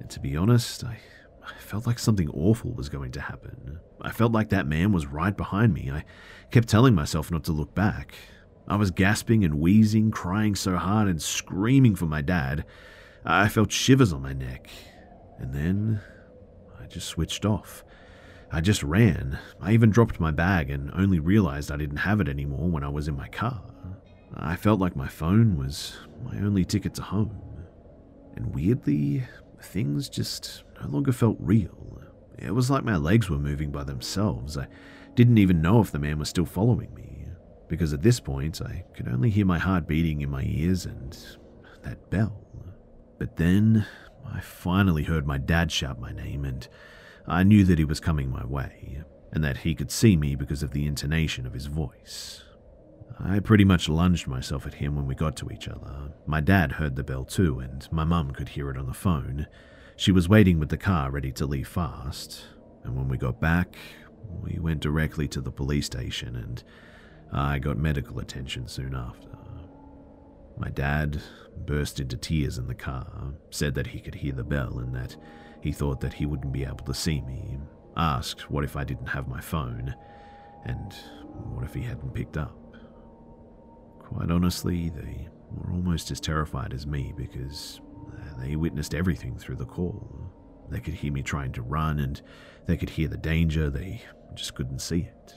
And 0.00 0.10
to 0.10 0.20
be 0.20 0.36
honest, 0.36 0.82
I, 0.84 0.98
I 1.46 1.58
felt 1.58 1.86
like 1.86 1.98
something 1.98 2.28
awful 2.30 2.72
was 2.72 2.88
going 2.88 3.12
to 3.12 3.20
happen. 3.20 3.78
I 4.00 4.10
felt 4.10 4.32
like 4.32 4.48
that 4.48 4.66
man 4.66 4.92
was 4.92 5.06
right 5.06 5.36
behind 5.36 5.74
me. 5.74 5.90
I 5.90 6.04
kept 6.50 6.68
telling 6.68 6.94
myself 6.94 7.30
not 7.30 7.44
to 7.44 7.52
look 7.52 7.74
back. 7.74 8.14
I 8.68 8.76
was 8.76 8.90
gasping 8.90 9.44
and 9.44 9.60
wheezing, 9.60 10.10
crying 10.10 10.56
so 10.56 10.76
hard 10.76 11.08
and 11.08 11.22
screaming 11.22 11.94
for 11.94 12.06
my 12.06 12.20
dad. 12.20 12.64
I 13.26 13.48
felt 13.48 13.72
shivers 13.72 14.12
on 14.12 14.22
my 14.22 14.32
neck. 14.32 14.68
And 15.38 15.52
then 15.52 16.00
I 16.80 16.86
just 16.86 17.08
switched 17.08 17.44
off. 17.44 17.84
I 18.52 18.60
just 18.60 18.82
ran. 18.82 19.38
I 19.60 19.72
even 19.72 19.90
dropped 19.90 20.20
my 20.20 20.30
bag 20.30 20.70
and 20.70 20.90
only 20.94 21.18
realized 21.18 21.72
I 21.72 21.76
didn't 21.76 21.96
have 21.98 22.20
it 22.20 22.28
anymore 22.28 22.70
when 22.70 22.84
I 22.84 22.88
was 22.88 23.08
in 23.08 23.16
my 23.16 23.28
car. 23.28 23.62
I 24.34 24.54
felt 24.54 24.80
like 24.80 24.94
my 24.94 25.08
phone 25.08 25.56
was 25.56 25.96
my 26.24 26.38
only 26.38 26.64
ticket 26.64 26.94
to 26.94 27.02
home. 27.02 27.42
And 28.36 28.54
weirdly, 28.54 29.24
things 29.60 30.08
just 30.08 30.62
no 30.80 30.88
longer 30.88 31.12
felt 31.12 31.36
real. 31.40 32.00
It 32.38 32.54
was 32.54 32.70
like 32.70 32.84
my 32.84 32.96
legs 32.96 33.28
were 33.28 33.38
moving 33.38 33.72
by 33.72 33.82
themselves. 33.82 34.56
I 34.56 34.68
didn't 35.14 35.38
even 35.38 35.62
know 35.62 35.80
if 35.80 35.90
the 35.90 35.98
man 35.98 36.18
was 36.18 36.28
still 36.28 36.44
following 36.44 36.94
me, 36.94 37.24
because 37.66 37.92
at 37.92 38.02
this 38.02 38.20
point 38.20 38.60
I 38.60 38.84
could 38.94 39.08
only 39.08 39.30
hear 39.30 39.46
my 39.46 39.58
heart 39.58 39.88
beating 39.88 40.20
in 40.20 40.30
my 40.30 40.44
ears 40.44 40.84
and 40.84 41.16
that 41.82 42.10
bell. 42.10 42.45
But 43.18 43.36
then 43.36 43.86
I 44.26 44.40
finally 44.40 45.04
heard 45.04 45.26
my 45.26 45.38
dad 45.38 45.72
shout 45.72 46.00
my 46.00 46.12
name, 46.12 46.44
and 46.44 46.66
I 47.26 47.42
knew 47.42 47.64
that 47.64 47.78
he 47.78 47.84
was 47.84 48.00
coming 48.00 48.30
my 48.30 48.44
way, 48.44 49.02
and 49.32 49.42
that 49.42 49.58
he 49.58 49.74
could 49.74 49.90
see 49.90 50.16
me 50.16 50.34
because 50.34 50.62
of 50.62 50.72
the 50.72 50.86
intonation 50.86 51.46
of 51.46 51.54
his 51.54 51.66
voice. 51.66 52.42
I 53.18 53.40
pretty 53.40 53.64
much 53.64 53.88
lunged 53.88 54.26
myself 54.26 54.66
at 54.66 54.74
him 54.74 54.94
when 54.94 55.06
we 55.06 55.14
got 55.14 55.36
to 55.36 55.50
each 55.50 55.68
other. 55.68 56.12
My 56.26 56.40
dad 56.40 56.72
heard 56.72 56.96
the 56.96 57.04
bell 57.04 57.24
too, 57.24 57.60
and 57.60 57.86
my 57.90 58.04
mum 58.04 58.32
could 58.32 58.50
hear 58.50 58.70
it 58.70 58.76
on 58.76 58.86
the 58.86 58.92
phone. 58.92 59.46
She 59.96 60.12
was 60.12 60.28
waiting 60.28 60.58
with 60.58 60.68
the 60.68 60.76
car 60.76 61.10
ready 61.10 61.32
to 61.32 61.46
leave 61.46 61.68
fast, 61.68 62.44
and 62.84 62.94
when 62.94 63.08
we 63.08 63.16
got 63.16 63.40
back, 63.40 63.76
we 64.42 64.58
went 64.58 64.80
directly 64.80 65.28
to 65.28 65.40
the 65.40 65.50
police 65.50 65.86
station 65.86 66.36
and 66.36 66.62
I 67.32 67.58
got 67.58 67.76
medical 67.76 68.18
attention 68.18 68.68
soon 68.68 68.94
after. 68.94 69.28
My 70.56 70.70
dad 70.70 71.20
burst 71.66 72.00
into 72.00 72.16
tears 72.16 72.58
in 72.58 72.66
the 72.66 72.74
car, 72.74 73.34
said 73.50 73.74
that 73.74 73.88
he 73.88 74.00
could 74.00 74.14
hear 74.14 74.32
the 74.32 74.44
bell 74.44 74.78
and 74.78 74.94
that 74.94 75.16
he 75.60 75.72
thought 75.72 76.00
that 76.00 76.14
he 76.14 76.26
wouldn't 76.26 76.52
be 76.52 76.64
able 76.64 76.84
to 76.84 76.94
see 76.94 77.20
me, 77.20 77.58
asked 77.96 78.50
what 78.50 78.64
if 78.64 78.76
I 78.76 78.84
didn't 78.84 79.08
have 79.08 79.28
my 79.28 79.40
phone, 79.40 79.94
and 80.64 80.92
what 81.52 81.64
if 81.64 81.74
he 81.74 81.82
hadn't 81.82 82.14
picked 82.14 82.36
up. 82.36 82.56
Quite 83.98 84.30
honestly, 84.30 84.90
they 84.90 85.28
were 85.50 85.72
almost 85.72 86.10
as 86.10 86.20
terrified 86.20 86.72
as 86.72 86.86
me 86.86 87.12
because 87.16 87.80
uh, 88.12 88.40
they 88.40 88.56
witnessed 88.56 88.94
everything 88.94 89.36
through 89.38 89.56
the 89.56 89.66
call. 89.66 90.32
They 90.70 90.80
could 90.80 90.94
hear 90.94 91.12
me 91.12 91.22
trying 91.22 91.52
to 91.52 91.62
run 91.62 91.98
and 92.00 92.20
they 92.66 92.76
could 92.76 92.90
hear 92.90 93.08
the 93.08 93.16
danger, 93.16 93.70
they 93.70 94.02
just 94.34 94.54
couldn't 94.54 94.80
see 94.80 95.00
it. 95.00 95.34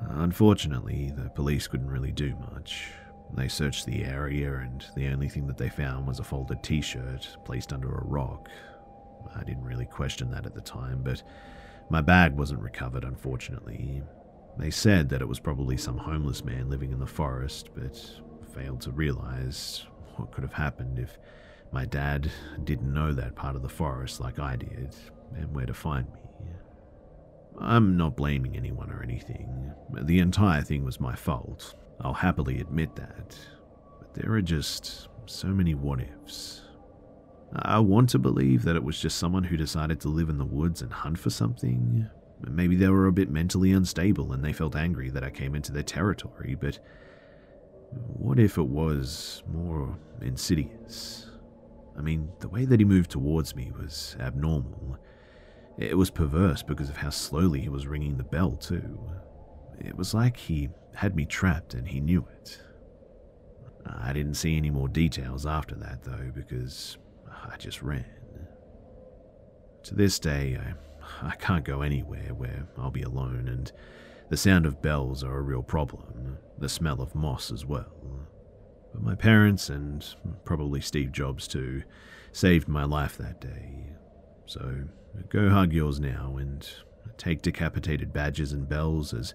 Unfortunately, 0.00 1.12
the 1.14 1.30
police 1.30 1.66
couldn't 1.66 1.90
really 1.90 2.12
do 2.12 2.34
much. 2.52 2.88
They 3.34 3.48
searched 3.48 3.86
the 3.86 4.04
area, 4.04 4.54
and 4.54 4.84
the 4.94 5.08
only 5.08 5.28
thing 5.28 5.46
that 5.48 5.58
they 5.58 5.68
found 5.68 6.06
was 6.06 6.20
a 6.20 6.24
folded 6.24 6.62
t 6.62 6.80
shirt 6.80 7.36
placed 7.44 7.72
under 7.72 7.88
a 7.88 8.04
rock. 8.04 8.48
I 9.34 9.42
didn't 9.42 9.64
really 9.64 9.86
question 9.86 10.30
that 10.30 10.46
at 10.46 10.54
the 10.54 10.60
time, 10.60 11.02
but 11.02 11.22
my 11.90 12.00
bag 12.00 12.34
wasn't 12.36 12.60
recovered, 12.60 13.04
unfortunately. 13.04 14.02
They 14.56 14.70
said 14.70 15.08
that 15.08 15.20
it 15.20 15.28
was 15.28 15.40
probably 15.40 15.76
some 15.76 15.98
homeless 15.98 16.44
man 16.44 16.70
living 16.70 16.92
in 16.92 17.00
the 17.00 17.06
forest, 17.06 17.70
but 17.74 17.98
failed 18.54 18.80
to 18.82 18.92
realize 18.92 19.84
what 20.16 20.30
could 20.30 20.44
have 20.44 20.52
happened 20.52 20.98
if 20.98 21.18
my 21.72 21.84
dad 21.84 22.30
didn't 22.62 22.92
know 22.92 23.12
that 23.12 23.34
part 23.34 23.56
of 23.56 23.62
the 23.62 23.68
forest 23.68 24.20
like 24.20 24.38
I 24.38 24.54
did 24.54 24.94
and 25.36 25.52
where 25.52 25.66
to 25.66 25.74
find 25.74 26.06
me. 26.12 26.20
I'm 27.58 27.96
not 27.96 28.16
blaming 28.16 28.56
anyone 28.56 28.90
or 28.90 29.02
anything. 29.02 29.72
The 29.92 30.20
entire 30.20 30.62
thing 30.62 30.84
was 30.84 31.00
my 31.00 31.16
fault. 31.16 31.74
I'll 32.00 32.14
happily 32.14 32.60
admit 32.60 32.96
that. 32.96 33.36
But 33.98 34.14
there 34.14 34.32
are 34.32 34.42
just 34.42 35.08
so 35.26 35.48
many 35.48 35.74
what 35.74 36.00
ifs. 36.00 36.62
I 37.56 37.78
want 37.78 38.10
to 38.10 38.18
believe 38.18 38.64
that 38.64 38.76
it 38.76 38.82
was 38.82 38.98
just 38.98 39.18
someone 39.18 39.44
who 39.44 39.56
decided 39.56 40.00
to 40.00 40.08
live 40.08 40.28
in 40.28 40.38
the 40.38 40.44
woods 40.44 40.82
and 40.82 40.92
hunt 40.92 41.18
for 41.18 41.30
something, 41.30 42.08
Maybe 42.50 42.76
they 42.76 42.88
were 42.88 43.06
a 43.06 43.12
bit 43.12 43.30
mentally 43.30 43.72
unstable 43.72 44.32
and 44.32 44.44
they 44.44 44.52
felt 44.52 44.76
angry 44.76 45.10
that 45.10 45.24
I 45.24 45.30
came 45.30 45.54
into 45.54 45.72
their 45.72 45.82
territory, 45.82 46.56
but 46.58 46.78
what 47.90 48.38
if 48.38 48.58
it 48.58 48.66
was 48.66 49.42
more 49.50 49.96
insidious? 50.20 51.30
I 51.96 52.02
mean, 52.02 52.30
the 52.40 52.48
way 52.48 52.64
that 52.64 52.80
he 52.80 52.84
moved 52.84 53.10
towards 53.10 53.54
me 53.54 53.72
was 53.78 54.16
abnormal. 54.18 54.98
It 55.78 55.96
was 55.96 56.10
perverse 56.10 56.62
because 56.62 56.88
of 56.88 56.96
how 56.96 57.10
slowly 57.10 57.60
he 57.60 57.68
was 57.68 57.86
ringing 57.86 58.16
the 58.16 58.24
bell, 58.24 58.52
too. 58.52 58.98
It 59.78 59.96
was 59.96 60.12
like 60.14 60.36
he 60.36 60.70
had 60.94 61.16
me 61.16 61.26
trapped 61.26 61.74
and 61.74 61.88
he 61.88 62.00
knew 62.00 62.26
it. 62.40 62.60
I 63.86 64.12
didn't 64.12 64.34
see 64.34 64.56
any 64.56 64.70
more 64.70 64.88
details 64.88 65.44
after 65.44 65.74
that, 65.76 66.04
though, 66.04 66.30
because 66.34 66.96
I 67.30 67.56
just 67.56 67.82
ran. 67.82 68.06
To 69.84 69.94
this 69.94 70.18
day, 70.18 70.58
I 70.58 70.74
I 71.22 71.34
can't 71.36 71.64
go 71.64 71.82
anywhere 71.82 72.34
where 72.34 72.66
I'll 72.78 72.90
be 72.90 73.02
alone, 73.02 73.48
and 73.48 73.70
the 74.28 74.36
sound 74.36 74.66
of 74.66 74.82
bells 74.82 75.22
are 75.22 75.36
a 75.36 75.42
real 75.42 75.62
problem, 75.62 76.38
the 76.58 76.68
smell 76.68 77.00
of 77.00 77.14
moss 77.14 77.50
as 77.50 77.64
well. 77.64 77.92
But 78.92 79.02
my 79.02 79.14
parents, 79.14 79.68
and 79.68 80.04
probably 80.44 80.80
Steve 80.80 81.12
Jobs 81.12 81.48
too, 81.48 81.82
saved 82.32 82.68
my 82.68 82.84
life 82.84 83.16
that 83.18 83.40
day. 83.40 83.94
So 84.46 84.84
go 85.28 85.50
hug 85.50 85.72
yours 85.72 86.00
now 86.00 86.36
and 86.38 86.66
take 87.16 87.42
decapitated 87.42 88.12
badges 88.12 88.52
and 88.52 88.68
bells 88.68 89.12
as 89.12 89.34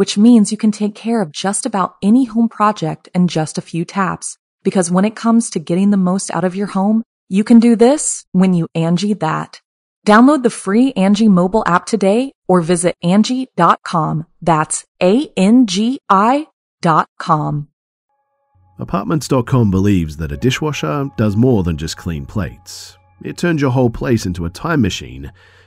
which 0.00 0.16
means 0.16 0.50
you 0.50 0.56
can 0.56 0.72
take 0.72 0.94
care 0.94 1.20
of 1.20 1.30
just 1.30 1.66
about 1.66 1.96
any 2.02 2.24
home 2.24 2.48
project 2.48 3.10
in 3.14 3.28
just 3.28 3.58
a 3.58 3.60
few 3.60 3.84
taps. 3.84 4.38
Because 4.62 4.90
when 4.90 5.04
it 5.04 5.14
comes 5.14 5.50
to 5.50 5.58
getting 5.58 5.90
the 5.90 5.98
most 5.98 6.30
out 6.30 6.42
of 6.42 6.56
your 6.56 6.68
home, 6.68 7.02
you 7.28 7.44
can 7.44 7.58
do 7.60 7.76
this 7.76 8.24
when 8.32 8.54
you 8.54 8.66
Angi 8.74 9.20
that. 9.20 9.60
Download 10.06 10.42
the 10.42 10.48
free 10.48 10.94
Angi 10.94 11.28
mobile 11.28 11.62
app 11.66 11.84
today 11.84 12.32
or 12.48 12.62
visit 12.62 12.96
Angi.com. 13.04 14.24
That's 14.40 14.86
A-N-G-I 15.02 16.46
dot 16.80 17.06
com. 17.18 17.68
Apartments.com 18.78 19.70
believes 19.70 20.16
that 20.16 20.32
a 20.32 20.38
dishwasher 20.38 21.10
does 21.18 21.36
more 21.36 21.62
than 21.62 21.76
just 21.76 21.98
clean 21.98 22.24
plates. 22.24 22.96
It 23.22 23.36
turns 23.36 23.60
your 23.60 23.72
whole 23.72 23.90
place 23.90 24.24
into 24.24 24.46
a 24.46 24.50
time 24.50 24.80
machine 24.80 25.30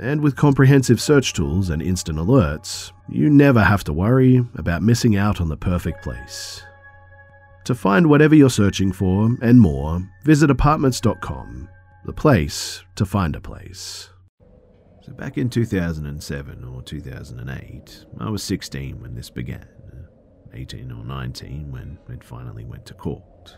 And 0.00 0.20
with 0.20 0.36
comprehensive 0.36 1.00
search 1.00 1.32
tools 1.32 1.70
and 1.70 1.82
instant 1.82 2.18
alerts, 2.18 2.92
you 3.08 3.28
never 3.28 3.60
have 3.60 3.82
to 3.84 3.92
worry 3.92 4.44
about 4.54 4.80
missing 4.82 5.16
out 5.16 5.40
on 5.40 5.48
the 5.48 5.56
perfect 5.56 6.04
place. 6.04 6.62
To 7.64 7.74
find 7.74 8.08
whatever 8.08 8.36
you're 8.36 8.48
searching 8.48 8.92
for 8.92 9.36
and 9.42 9.60
more, 9.60 10.08
visit 10.22 10.50
apartments.com, 10.50 11.68
the 12.04 12.12
place 12.12 12.84
to 12.94 13.04
find 13.04 13.34
a 13.34 13.40
place. 13.40 14.10
So, 15.02 15.12
back 15.14 15.36
in 15.36 15.50
2007 15.50 16.64
or 16.64 16.80
2008, 16.82 18.04
I 18.20 18.30
was 18.30 18.42
16 18.44 19.00
when 19.00 19.16
this 19.16 19.30
began, 19.30 19.66
18 20.54 20.92
or 20.92 21.04
19 21.04 21.72
when 21.72 21.98
it 22.08 22.22
finally 22.22 22.64
went 22.64 22.86
to 22.86 22.94
court. 22.94 23.56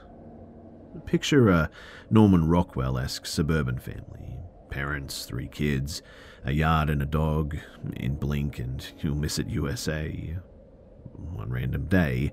Picture 1.04 1.50
a 1.50 1.70
Norman 2.10 2.48
Rockwell 2.48 2.98
esque 2.98 3.26
suburban 3.26 3.78
family 3.78 4.38
parents, 4.70 5.26
three 5.26 5.48
kids, 5.48 6.02
a 6.44 6.52
yard 6.52 6.90
and 6.90 7.02
a 7.02 7.06
dog, 7.06 7.56
in 7.96 8.16
Blink 8.16 8.58
and 8.58 8.86
You'll 9.00 9.14
Miss 9.14 9.38
It 9.38 9.48
USA. 9.48 10.36
One 11.12 11.50
random 11.50 11.86
day, 11.86 12.32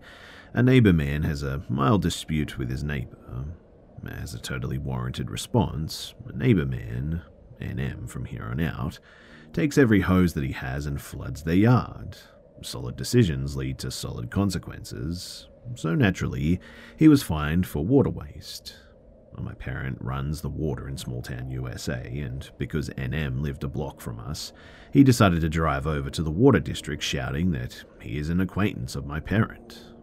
a 0.53 0.63
neighbor 0.63 0.93
man 0.93 1.23
has 1.23 1.43
a 1.43 1.63
mild 1.69 2.01
dispute 2.01 2.57
with 2.57 2.69
his 2.69 2.83
neighbor. 2.83 3.45
As 4.07 4.33
a 4.33 4.39
totally 4.39 4.77
warranted 4.77 5.29
response, 5.29 6.13
a 6.25 6.35
neighbor 6.37 6.65
man, 6.65 7.21
NM 7.59 8.09
from 8.09 8.25
here 8.25 8.43
on 8.43 8.59
out, 8.59 8.99
takes 9.51 9.77
every 9.77 10.01
hose 10.01 10.33
that 10.33 10.43
he 10.43 10.53
has 10.53 10.85
and 10.85 11.01
floods 11.01 11.43
their 11.43 11.55
yard. 11.55 12.17
Solid 12.61 12.95
decisions 12.95 13.55
lead 13.55 13.77
to 13.79 13.91
solid 13.91 14.31
consequences, 14.31 15.47
so 15.75 15.95
naturally, 15.95 16.59
he 16.95 17.07
was 17.07 17.23
fined 17.23 17.67
for 17.67 17.83
water 17.83 18.09
waste. 18.09 18.75
My 19.35 19.53
parent 19.53 19.97
runs 20.01 20.41
the 20.41 20.49
water 20.49 20.87
in 20.87 20.97
small 20.97 21.21
town 21.21 21.51
USA, 21.51 22.19
and 22.19 22.49
because 22.57 22.89
NM 22.91 23.41
lived 23.41 23.63
a 23.63 23.67
block 23.67 24.01
from 24.01 24.19
us, 24.19 24.51
he 24.91 25.03
decided 25.03 25.41
to 25.41 25.49
drive 25.49 25.85
over 25.85 26.09
to 26.09 26.23
the 26.23 26.31
water 26.31 26.59
district 26.59 27.03
shouting 27.03 27.51
that 27.51 27.83
he 28.01 28.17
is 28.17 28.29
an 28.29 28.41
acquaintance 28.41 28.95
of 28.95 29.05
my 29.05 29.19
parent. 29.19 29.93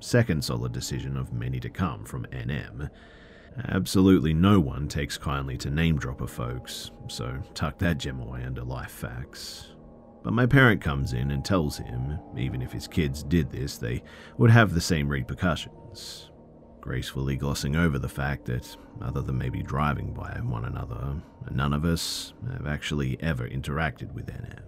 Second 0.00 0.44
solid 0.44 0.72
decision 0.72 1.16
of 1.16 1.32
many 1.32 1.60
to 1.60 1.70
come 1.70 2.04
from 2.04 2.26
NM. 2.26 2.90
Absolutely 3.68 4.34
no 4.34 4.58
one 4.58 4.88
takes 4.88 5.16
kindly 5.16 5.56
to 5.58 5.70
name 5.70 5.96
dropper 5.96 6.26
folks, 6.26 6.90
so 7.08 7.40
tuck 7.54 7.78
that 7.78 7.98
gem 7.98 8.20
away 8.20 8.42
under 8.42 8.64
life 8.64 8.90
facts. 8.90 9.72
But 10.24 10.32
my 10.32 10.46
parent 10.46 10.80
comes 10.80 11.12
in 11.12 11.30
and 11.30 11.44
tells 11.44 11.78
him, 11.78 12.18
even 12.36 12.60
if 12.60 12.72
his 12.72 12.88
kids 12.88 13.22
did 13.22 13.50
this, 13.50 13.78
they 13.78 14.02
would 14.36 14.50
have 14.50 14.74
the 14.74 14.80
same 14.80 15.08
repercussions 15.08 16.30
gracefully 16.84 17.34
glossing 17.34 17.76
over 17.76 17.98
the 17.98 18.06
fact 18.06 18.44
that, 18.44 18.76
other 19.00 19.22
than 19.22 19.38
maybe 19.38 19.62
driving 19.62 20.12
by 20.12 20.38
one 20.42 20.66
another, 20.66 21.16
none 21.50 21.72
of 21.72 21.82
us 21.82 22.34
have 22.52 22.66
actually 22.66 23.16
ever 23.22 23.48
interacted 23.48 24.12
with 24.12 24.26
NM. 24.26 24.60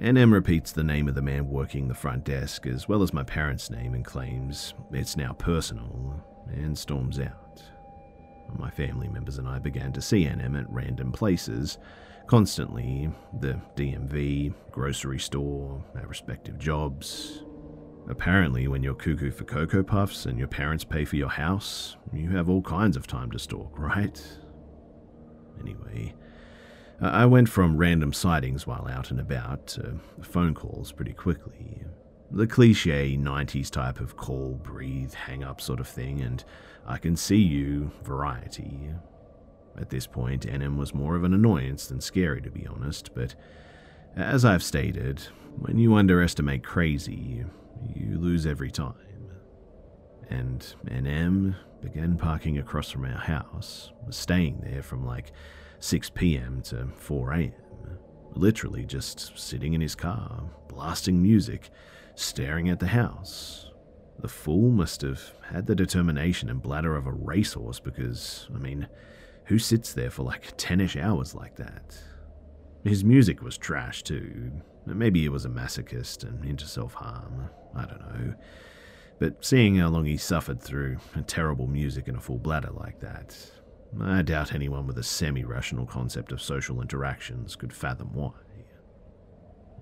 NM 0.00 0.32
repeats 0.32 0.70
the 0.70 0.84
name 0.84 1.08
of 1.08 1.16
the 1.16 1.20
man 1.20 1.48
working 1.48 1.88
the 1.88 1.96
front 1.96 2.22
desk 2.24 2.68
as 2.68 2.88
well 2.88 3.02
as 3.02 3.12
my 3.12 3.24
parents' 3.24 3.70
name 3.70 3.92
and 3.94 4.04
claims 4.04 4.72
it's 4.92 5.16
now 5.16 5.32
personal 5.32 6.24
and 6.46 6.78
storms 6.78 7.18
out. 7.18 7.60
My 8.56 8.70
family 8.70 9.08
members 9.08 9.38
and 9.38 9.48
I 9.48 9.58
began 9.58 9.92
to 9.94 10.00
see 10.00 10.26
NM 10.26 10.56
at 10.56 10.70
random 10.70 11.10
places, 11.10 11.78
constantly 12.28 13.10
the 13.40 13.60
DMV, 13.74 14.54
grocery 14.70 15.18
store, 15.18 15.82
our 15.96 16.06
respective 16.06 16.56
jobs, 16.56 17.42
Apparently, 18.08 18.68
when 18.68 18.82
you're 18.82 18.94
cuckoo 18.94 19.30
for 19.30 19.44
Cocoa 19.44 19.82
Puffs 19.82 20.26
and 20.26 20.38
your 20.38 20.48
parents 20.48 20.84
pay 20.84 21.04
for 21.04 21.16
your 21.16 21.30
house, 21.30 21.96
you 22.12 22.30
have 22.30 22.50
all 22.50 22.62
kinds 22.62 22.96
of 22.96 23.06
time 23.06 23.30
to 23.30 23.38
stalk, 23.38 23.78
right? 23.78 24.22
Anyway, 25.60 26.14
I 27.00 27.24
went 27.26 27.48
from 27.48 27.78
random 27.78 28.12
sightings 28.12 28.66
while 28.66 28.86
out 28.88 29.10
and 29.10 29.18
about 29.18 29.66
to 29.68 29.98
phone 30.20 30.54
calls 30.54 30.92
pretty 30.92 31.14
quickly. 31.14 31.82
The 32.30 32.46
cliche 32.46 33.16
90s 33.16 33.70
type 33.70 34.00
of 34.00 34.16
call, 34.16 34.60
breathe, 34.62 35.14
hang 35.14 35.42
up 35.42 35.60
sort 35.60 35.80
of 35.80 35.88
thing, 35.88 36.20
and 36.20 36.44
I 36.86 36.98
can 36.98 37.16
see 37.16 37.38
you 37.38 37.90
variety. 38.02 38.90
At 39.78 39.90
this 39.90 40.06
point, 40.06 40.46
NM 40.46 40.76
was 40.76 40.94
more 40.94 41.16
of 41.16 41.24
an 41.24 41.32
annoyance 41.32 41.86
than 41.86 42.00
scary, 42.00 42.42
to 42.42 42.50
be 42.50 42.66
honest, 42.66 43.14
but 43.14 43.34
as 44.14 44.44
I've 44.44 44.62
stated, 44.62 45.22
when 45.58 45.78
you 45.78 45.94
underestimate 45.94 46.62
crazy, 46.62 47.44
you 47.94 48.18
lose 48.18 48.46
every 48.46 48.70
time. 48.70 48.94
And 50.30 50.74
NM 50.86 51.54
began 51.82 52.16
parking 52.16 52.58
across 52.58 52.90
from 52.90 53.04
our 53.04 53.18
house, 53.18 53.92
was 54.06 54.16
staying 54.16 54.60
there 54.62 54.82
from 54.82 55.04
like 55.04 55.32
6 55.80 56.10
pm 56.10 56.62
to 56.62 56.88
4 56.96 57.32
am. 57.34 57.52
Literally 58.32 58.84
just 58.84 59.38
sitting 59.38 59.74
in 59.74 59.80
his 59.80 59.94
car, 59.94 60.42
blasting 60.68 61.22
music, 61.22 61.70
staring 62.14 62.68
at 62.68 62.80
the 62.80 62.86
house. 62.88 63.70
The 64.18 64.28
fool 64.28 64.70
must 64.70 65.02
have 65.02 65.20
had 65.42 65.66
the 65.66 65.74
determination 65.74 66.48
and 66.48 66.62
bladder 66.62 66.96
of 66.96 67.06
a 67.06 67.12
racehorse 67.12 67.80
because, 67.80 68.48
I 68.54 68.58
mean, 68.58 68.88
who 69.44 69.58
sits 69.58 69.92
there 69.92 70.10
for 70.10 70.22
like 70.22 70.54
10 70.56 70.80
ish 70.80 70.96
hours 70.96 71.34
like 71.34 71.56
that? 71.56 71.96
His 72.84 73.04
music 73.04 73.42
was 73.42 73.58
trash 73.58 74.02
too. 74.02 74.52
Maybe 74.86 75.20
he 75.22 75.28
was 75.28 75.44
a 75.44 75.50
masochist 75.50 76.24
and 76.24 76.44
into 76.44 76.66
self 76.66 76.94
harm. 76.94 77.50
I 77.76 77.86
don't 77.86 78.00
know. 78.00 78.34
But 79.18 79.44
seeing 79.44 79.76
how 79.76 79.88
long 79.88 80.04
he 80.04 80.16
suffered 80.16 80.60
through 80.60 80.98
a 81.14 81.22
terrible 81.22 81.66
music 81.66 82.08
and 82.08 82.16
a 82.16 82.20
full 82.20 82.38
bladder 82.38 82.70
like 82.72 83.00
that, 83.00 83.36
I 84.00 84.22
doubt 84.22 84.54
anyone 84.54 84.86
with 84.86 84.98
a 84.98 85.02
semi 85.02 85.44
rational 85.44 85.86
concept 85.86 86.32
of 86.32 86.42
social 86.42 86.80
interactions 86.80 87.54
could 87.56 87.72
fathom 87.72 88.12
why. 88.12 88.32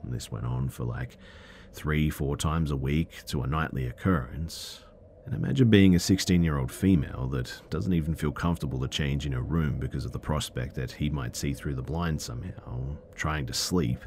And 0.02 0.12
this 0.12 0.30
went 0.30 0.46
on 0.46 0.68
for 0.68 0.84
like 0.84 1.16
three, 1.72 2.10
four 2.10 2.36
times 2.36 2.70
a 2.70 2.76
week 2.76 3.24
to 3.26 3.42
a 3.42 3.46
nightly 3.46 3.86
occurrence. 3.86 4.84
And 5.24 5.34
imagine 5.34 5.70
being 5.70 5.94
a 5.94 6.00
16 6.00 6.42
year 6.42 6.58
old 6.58 6.70
female 6.70 7.28
that 7.28 7.62
doesn't 7.70 7.92
even 7.92 8.14
feel 8.14 8.32
comfortable 8.32 8.80
to 8.80 8.88
change 8.88 9.24
in 9.24 9.32
her 9.32 9.42
room 9.42 9.78
because 9.78 10.04
of 10.04 10.12
the 10.12 10.18
prospect 10.18 10.74
that 10.74 10.90
he 10.92 11.08
might 11.08 11.36
see 11.36 11.54
through 11.54 11.76
the 11.76 11.82
blinds 11.82 12.24
somehow, 12.24 12.96
trying 13.14 13.46
to 13.46 13.54
sleep, 13.54 14.00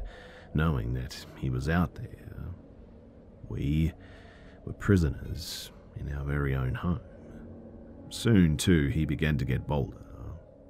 knowing 0.54 0.92
that 0.94 1.24
he 1.38 1.48
was 1.48 1.68
out 1.68 1.94
there. 1.94 2.26
We 3.48 3.92
were 4.64 4.72
prisoners 4.72 5.70
in 5.98 6.12
our 6.12 6.24
very 6.24 6.54
own 6.54 6.74
home. 6.74 7.00
Soon, 8.10 8.56
too, 8.56 8.88
he 8.88 9.04
began 9.04 9.38
to 9.38 9.44
get 9.44 9.66
bolder. 9.66 9.96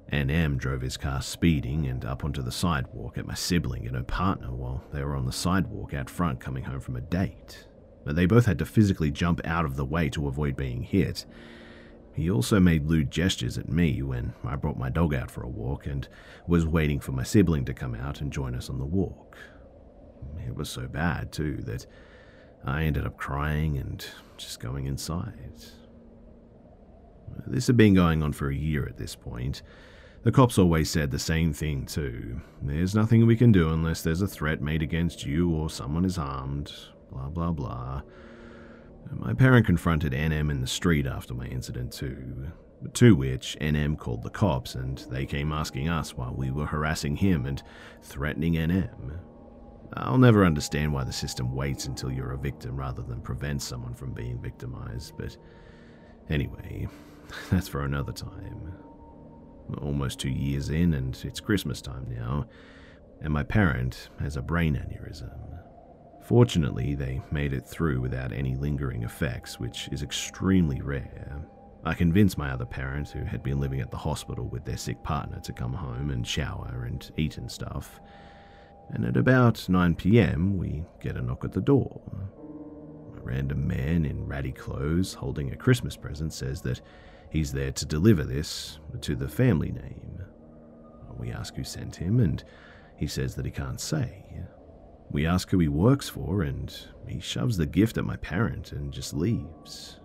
and 0.09 0.31
NM 0.31 0.57
drove 0.59 0.83
his 0.83 0.97
car 0.97 1.21
speeding 1.21 1.87
and 1.87 2.05
up 2.05 2.25
onto 2.25 2.43
the 2.43 2.53
sidewalk 2.53 3.19
at 3.19 3.27
my 3.27 3.35
sibling 3.35 3.87
and 3.87 3.97
her 3.97 4.03
partner 4.05 4.53
while 4.53 4.85
they 4.93 5.03
were 5.03 5.17
on 5.17 5.27
the 5.27 5.33
sidewalk 5.33 5.95
out 5.95 6.09
front 6.09 6.39
coming 6.41 6.65
home 6.65 6.81
from 6.81 6.97
a 6.97 7.01
date. 7.01 7.67
But 8.05 8.15
they 8.15 8.27
both 8.27 8.47
had 8.47 8.59
to 8.61 8.67
physically 8.67 9.11
jump 9.11 9.41
out 9.45 9.65
of 9.65 9.75
the 9.77 9.85
way 9.85 10.09
to 10.11 10.29
avoid 10.29 10.57
being 10.57 10.83
hit. 10.83 11.27
He 12.15 12.31
also 12.31 12.61
made 12.61 12.87
lewd 12.87 13.11
gestures 13.11 13.59
at 13.59 13.69
me 13.69 14.01
when 14.03 14.33
I 14.45 14.57
brought 14.57 14.79
my 14.79 14.89
dog 14.91 15.13
out 15.13 15.31
for 15.31 15.43
a 15.43 15.49
walk 15.49 15.87
and 15.87 16.09
was 16.47 16.65
waiting 16.67 17.01
for 17.01 17.13
my 17.13 17.25
sibling 17.25 17.65
to 17.67 17.75
come 17.75 17.95
out 17.95 18.21
and 18.21 18.33
join 18.33 18.55
us 18.55 18.71
on 18.71 18.79
the 18.79 18.87
walk. 18.87 19.37
It 20.47 20.55
was 20.55 20.71
so 20.71 20.87
bad, 20.87 21.33
too, 21.33 21.59
that 21.67 21.85
I 22.65 22.85
ended 22.85 23.07
up 23.07 23.17
crying 23.17 23.79
and 23.79 24.05
just 24.37 24.61
going 24.61 24.87
inside. 24.87 25.55
This 27.47 27.67
had 27.67 27.77
been 27.77 27.95
going 27.95 28.23
on 28.23 28.33
for 28.33 28.49
a 28.49 28.55
year 28.55 28.87
at 28.87 28.97
this 28.97 29.15
point. 29.15 29.63
The 30.23 30.33
cops 30.33 30.59
always 30.59 30.91
said 30.91 31.11
the 31.11 31.19
same 31.19 31.53
thing, 31.53 31.87
too. 31.87 32.41
There's 32.61 32.95
nothing 32.95 33.27
we 33.27 33.37
can 33.37 33.53
do 33.53 33.71
unless 33.71 34.03
there's 34.03 34.23
a 34.23 34.27
threat 34.27 34.61
made 34.61 34.83
against 34.83 35.25
you 35.25 35.51
or 35.55 35.71
someone 35.71 36.05
is 36.05 36.17
harmed, 36.17 36.73
blah 37.13 37.29
blah 37.29 37.53
blah. 37.53 38.03
My 39.13 39.35
parent 39.35 39.67
confronted 39.67 40.13
NM 40.13 40.51
in 40.51 40.61
the 40.61 40.67
street 40.67 41.07
after 41.07 41.33
my 41.33 41.47
incident, 41.47 41.93
too. 41.93 42.51
To 42.95 43.15
which 43.15 43.57
NM 43.61 43.97
called 43.99 44.23
the 44.23 44.31
cops 44.31 44.75
and 44.75 44.99
they 45.11 45.27
came 45.27 45.53
asking 45.53 45.89
us 45.89 46.17
while 46.17 46.35
we 46.35 46.51
were 46.51 46.67
harassing 46.67 47.17
him 47.17 47.47
and 47.47 47.63
threatening 48.03 48.55
NM. 48.55 49.19
I'll 49.95 50.19
never 50.19 50.45
understand 50.45 50.93
why 50.93 51.05
the 51.05 51.13
system 51.13 51.55
waits 51.55 51.87
until 51.87 52.11
you're 52.11 52.33
a 52.33 52.39
victim 52.39 52.77
rather 52.77 53.03
than 53.03 53.21
prevents 53.21 53.65
someone 53.65 53.95
from 53.95 54.13
being 54.13 54.41
victimized, 54.41 55.15
but 55.17 55.37
anyway, 56.29 56.89
that's 57.51 57.69
for 57.69 57.83
another 57.83 58.13
time. 58.13 58.75
Almost 59.79 60.21
two 60.21 60.31
years 60.31 60.69
in, 60.69 60.95
and 60.95 61.19
it's 61.25 61.41
Christmas 61.41 61.81
time 61.81 62.07
now, 62.09 62.47
and 63.21 63.33
my 63.33 63.43
parent 63.43 64.11
has 64.21 64.37
a 64.37 64.43
brain 64.43 64.75
aneurysm. 64.75 65.31
Fortunately, 66.23 66.95
they 66.95 67.23
made 67.31 67.53
it 67.53 67.67
through 67.67 68.01
without 68.01 68.33
any 68.33 68.57
lingering 68.57 69.05
effects, 69.05 69.61
which 69.61 69.89
is 69.93 70.03
extremely 70.03 70.81
rare. 70.81 71.47
I 71.85 71.95
convinced 71.95 72.37
my 72.37 72.51
other 72.51 72.65
parent, 72.65 73.11
who 73.11 73.23
had 73.25 73.45
been 73.45 73.61
living 73.61 73.81
at 73.81 73.93
the 73.93 73.97
hospital 73.97 74.49
with 74.49 74.65
their 74.65 74.77
sick 74.77 75.01
partner, 75.05 75.39
to 75.41 75.53
come 75.53 75.73
home 75.73 76.11
and 76.11 76.27
shower 76.27 76.85
and 76.89 77.09
eat 77.17 77.39
and 77.39 77.51
stuff. 77.51 78.01
And 78.91 79.05
at 79.05 79.17
about 79.17 79.69
9 79.69 79.95
pm, 79.97 80.57
we 80.57 80.85
get 81.01 81.17
a 81.17 81.23
knock 81.23 81.45
at 81.45 81.53
the 81.53 81.61
door. 81.61 82.01
A 83.17 83.21
random 83.21 83.67
man 83.67 84.05
in 84.05 84.27
ratty 84.27 84.53
clothes 84.53 85.15
holding 85.15 85.53
a 85.53 85.57
Christmas 85.57 85.97
present 85.97 86.33
says 86.33 86.61
that 86.63 86.81
he's 87.31 87.53
there 87.53 87.73
to 87.73 87.85
deliver 87.85 88.25
this 88.25 88.79
to 89.01 89.17
the 89.17 89.29
family 89.29 89.73
name. 89.73 90.23
We 91.19 91.33
ask 91.33 91.55
who 91.55 91.65
sent 91.65 91.97
him, 91.97 92.21
and 92.21 92.45
he 92.97 93.07
says 93.07 93.35
that 93.35 93.45
he 93.45 93.51
can't 93.51 93.81
say. 93.81 94.25
We 95.11 95.27
ask 95.27 95.51
who 95.51 95.59
he 95.59 95.69
works 95.69 96.09
for, 96.09 96.43
and 96.43 96.73
he 97.07 97.21
shoves 97.21 97.57
the 97.57 97.67
gift 97.67 97.97
at 97.99 98.05
my 98.05 98.17
parent 98.17 98.73
and 98.73 98.93
just 98.93 99.15
leaves. 99.15 99.99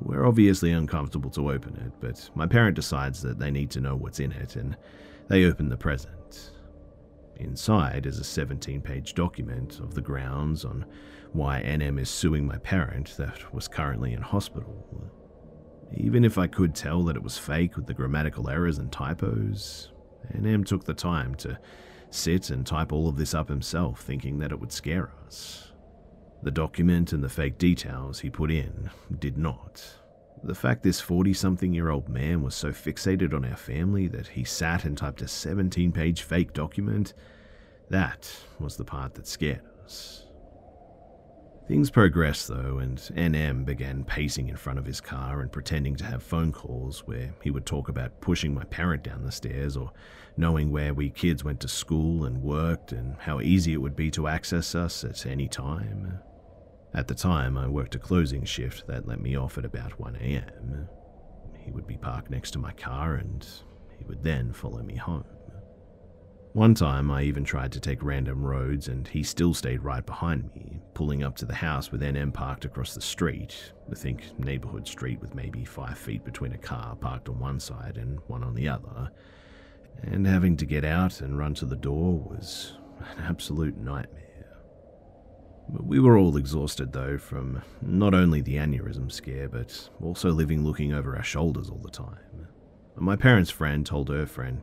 We're 0.00 0.26
obviously 0.26 0.72
uncomfortable 0.72 1.30
to 1.30 1.50
open 1.50 1.76
it, 1.76 1.92
but 2.00 2.30
my 2.34 2.46
parent 2.46 2.76
decides 2.76 3.20
that 3.22 3.38
they 3.38 3.50
need 3.50 3.70
to 3.72 3.80
know 3.80 3.96
what's 3.96 4.20
in 4.20 4.32
it, 4.32 4.56
and 4.56 4.76
they 5.28 5.44
open 5.44 5.68
the 5.68 5.76
present. 5.76 6.52
Inside 7.40 8.04
is 8.04 8.18
a 8.18 8.24
17 8.24 8.82
page 8.82 9.14
document 9.14 9.80
of 9.80 9.94
the 9.94 10.02
grounds 10.02 10.64
on 10.64 10.84
why 11.32 11.62
NM 11.62 11.98
is 11.98 12.10
suing 12.10 12.46
my 12.46 12.58
parent 12.58 13.16
that 13.16 13.52
was 13.54 13.66
currently 13.66 14.12
in 14.12 14.20
hospital. 14.20 15.10
Even 15.96 16.24
if 16.24 16.36
I 16.36 16.46
could 16.46 16.74
tell 16.74 17.02
that 17.04 17.16
it 17.16 17.22
was 17.22 17.38
fake 17.38 17.76
with 17.76 17.86
the 17.86 17.94
grammatical 17.94 18.50
errors 18.50 18.78
and 18.78 18.92
typos, 18.92 19.90
NM 20.34 20.66
took 20.66 20.84
the 20.84 20.94
time 20.94 21.34
to 21.36 21.58
sit 22.10 22.50
and 22.50 22.66
type 22.66 22.92
all 22.92 23.08
of 23.08 23.16
this 23.16 23.34
up 23.34 23.48
himself, 23.48 24.02
thinking 24.02 24.38
that 24.38 24.52
it 24.52 24.60
would 24.60 24.72
scare 24.72 25.10
us. 25.26 25.72
The 26.42 26.50
document 26.50 27.12
and 27.12 27.24
the 27.24 27.28
fake 27.28 27.58
details 27.58 28.20
he 28.20 28.30
put 28.30 28.50
in 28.50 28.90
did 29.18 29.38
not. 29.38 29.82
The 30.42 30.54
fact 30.54 30.82
this 30.82 31.00
40 31.00 31.34
something 31.34 31.74
year 31.74 31.90
old 31.90 32.08
man 32.08 32.42
was 32.42 32.54
so 32.54 32.70
fixated 32.70 33.34
on 33.34 33.44
our 33.44 33.56
family 33.56 34.08
that 34.08 34.28
he 34.28 34.44
sat 34.44 34.84
and 34.84 34.96
typed 34.96 35.20
a 35.22 35.28
17 35.28 35.92
page 35.92 36.22
fake 36.22 36.54
document, 36.54 37.12
that 37.90 38.34
was 38.58 38.76
the 38.76 38.84
part 38.84 39.14
that 39.14 39.26
scared 39.26 39.62
us. 39.84 40.26
Things 41.68 41.90
progressed 41.90 42.48
though, 42.48 42.78
and 42.78 42.98
NM 42.98 43.64
began 43.64 44.02
pacing 44.02 44.48
in 44.48 44.56
front 44.56 44.78
of 44.78 44.86
his 44.86 45.00
car 45.00 45.40
and 45.40 45.52
pretending 45.52 45.94
to 45.96 46.04
have 46.04 46.22
phone 46.22 46.52
calls 46.52 47.06
where 47.06 47.32
he 47.42 47.50
would 47.50 47.66
talk 47.66 47.88
about 47.88 48.20
pushing 48.20 48.54
my 48.54 48.64
parent 48.64 49.04
down 49.04 49.22
the 49.22 49.30
stairs 49.30 49.76
or 49.76 49.92
knowing 50.36 50.72
where 50.72 50.94
we 50.94 51.10
kids 51.10 51.44
went 51.44 51.60
to 51.60 51.68
school 51.68 52.24
and 52.24 52.42
worked 52.42 52.92
and 52.92 53.14
how 53.20 53.40
easy 53.40 53.72
it 53.72 53.80
would 53.80 53.94
be 53.94 54.10
to 54.10 54.26
access 54.26 54.74
us 54.74 55.04
at 55.04 55.26
any 55.26 55.46
time. 55.46 56.18
At 56.92 57.06
the 57.06 57.14
time, 57.14 57.56
I 57.56 57.68
worked 57.68 57.94
a 57.94 58.00
closing 58.00 58.44
shift 58.44 58.86
that 58.88 59.06
let 59.06 59.20
me 59.20 59.36
off 59.36 59.58
at 59.58 59.64
about 59.64 59.98
1am. 59.98 60.88
He 61.56 61.70
would 61.70 61.86
be 61.86 61.96
parked 61.96 62.30
next 62.30 62.50
to 62.52 62.58
my 62.58 62.72
car 62.72 63.14
and 63.14 63.46
he 63.96 64.04
would 64.04 64.22
then 64.24 64.52
follow 64.52 64.82
me 64.82 64.96
home. 64.96 65.24
One 66.52 66.74
time, 66.74 67.12
I 67.12 67.22
even 67.22 67.44
tried 67.44 67.70
to 67.72 67.80
take 67.80 68.02
random 68.02 68.44
roads 68.44 68.88
and 68.88 69.06
he 69.06 69.22
still 69.22 69.54
stayed 69.54 69.84
right 69.84 70.04
behind 70.04 70.52
me, 70.52 70.80
pulling 70.94 71.22
up 71.22 71.36
to 71.36 71.46
the 71.46 71.54
house 71.54 71.92
with 71.92 72.02
NM 72.02 72.34
parked 72.34 72.64
across 72.64 72.92
the 72.92 73.00
street. 73.00 73.72
I 73.88 73.94
think 73.94 74.36
neighborhood 74.36 74.88
street 74.88 75.20
with 75.20 75.32
maybe 75.32 75.64
five 75.64 75.96
feet 75.96 76.24
between 76.24 76.52
a 76.52 76.58
car 76.58 76.96
parked 76.96 77.28
on 77.28 77.38
one 77.38 77.60
side 77.60 77.98
and 77.98 78.18
one 78.26 78.42
on 78.42 78.56
the 78.56 78.68
other. 78.68 79.12
And 80.02 80.26
having 80.26 80.56
to 80.56 80.66
get 80.66 80.84
out 80.84 81.20
and 81.20 81.38
run 81.38 81.54
to 81.54 81.66
the 81.66 81.76
door 81.76 82.18
was 82.18 82.72
an 82.98 83.22
absolute 83.22 83.76
nightmare. 83.76 84.29
We 85.72 86.00
were 86.00 86.18
all 86.18 86.36
exhausted, 86.36 86.92
though, 86.92 87.18
from 87.18 87.62
not 87.80 88.14
only 88.14 88.40
the 88.40 88.56
aneurysm 88.56 89.10
scare, 89.10 89.48
but 89.48 89.88
also 90.02 90.30
living 90.30 90.64
looking 90.64 90.92
over 90.92 91.16
our 91.16 91.22
shoulders 91.22 91.70
all 91.70 91.78
the 91.78 91.90
time. 91.90 92.48
My 92.96 93.16
parents' 93.16 93.50
friend 93.50 93.86
told 93.86 94.08
her 94.08 94.26
friend. 94.26 94.62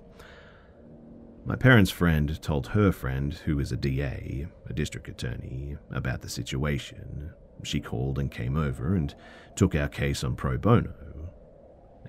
My 1.45 1.55
parents' 1.55 1.91
friend 1.91 2.41
told 2.41 2.67
her 2.67 2.91
friend, 2.91 3.33
who 3.33 3.59
is 3.59 3.71
a 3.71 3.77
DA, 3.77 4.47
a 4.67 4.73
district 4.73 5.07
attorney, 5.07 5.77
about 5.91 6.21
the 6.21 6.29
situation. 6.29 7.31
She 7.63 7.79
called 7.79 8.19
and 8.19 8.29
came 8.29 8.57
over 8.57 8.95
and 8.95 9.15
took 9.55 9.75
our 9.75 9.87
case 9.87 10.23
on 10.23 10.35
pro 10.35 10.57
bono. 10.57 10.93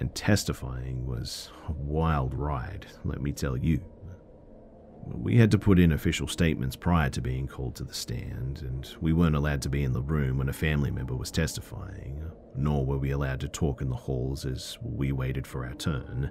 And 0.00 0.14
testifying 0.14 1.06
was 1.06 1.50
a 1.68 1.72
wild 1.72 2.34
ride, 2.34 2.86
let 3.04 3.20
me 3.20 3.32
tell 3.32 3.56
you. 3.56 3.80
We 5.28 5.36
had 5.36 5.50
to 5.50 5.58
put 5.58 5.78
in 5.78 5.92
official 5.92 6.26
statements 6.26 6.74
prior 6.74 7.10
to 7.10 7.20
being 7.20 7.46
called 7.46 7.74
to 7.76 7.84
the 7.84 7.92
stand, 7.92 8.62
and 8.62 8.88
we 9.02 9.12
weren't 9.12 9.36
allowed 9.36 9.60
to 9.60 9.68
be 9.68 9.84
in 9.84 9.92
the 9.92 10.00
room 10.00 10.38
when 10.38 10.48
a 10.48 10.54
family 10.54 10.90
member 10.90 11.14
was 11.14 11.30
testifying, 11.30 12.22
nor 12.56 12.86
were 12.86 12.96
we 12.96 13.10
allowed 13.10 13.40
to 13.40 13.48
talk 13.48 13.82
in 13.82 13.90
the 13.90 13.94
halls 13.94 14.46
as 14.46 14.78
we 14.80 15.12
waited 15.12 15.46
for 15.46 15.66
our 15.66 15.74
turn. 15.74 16.30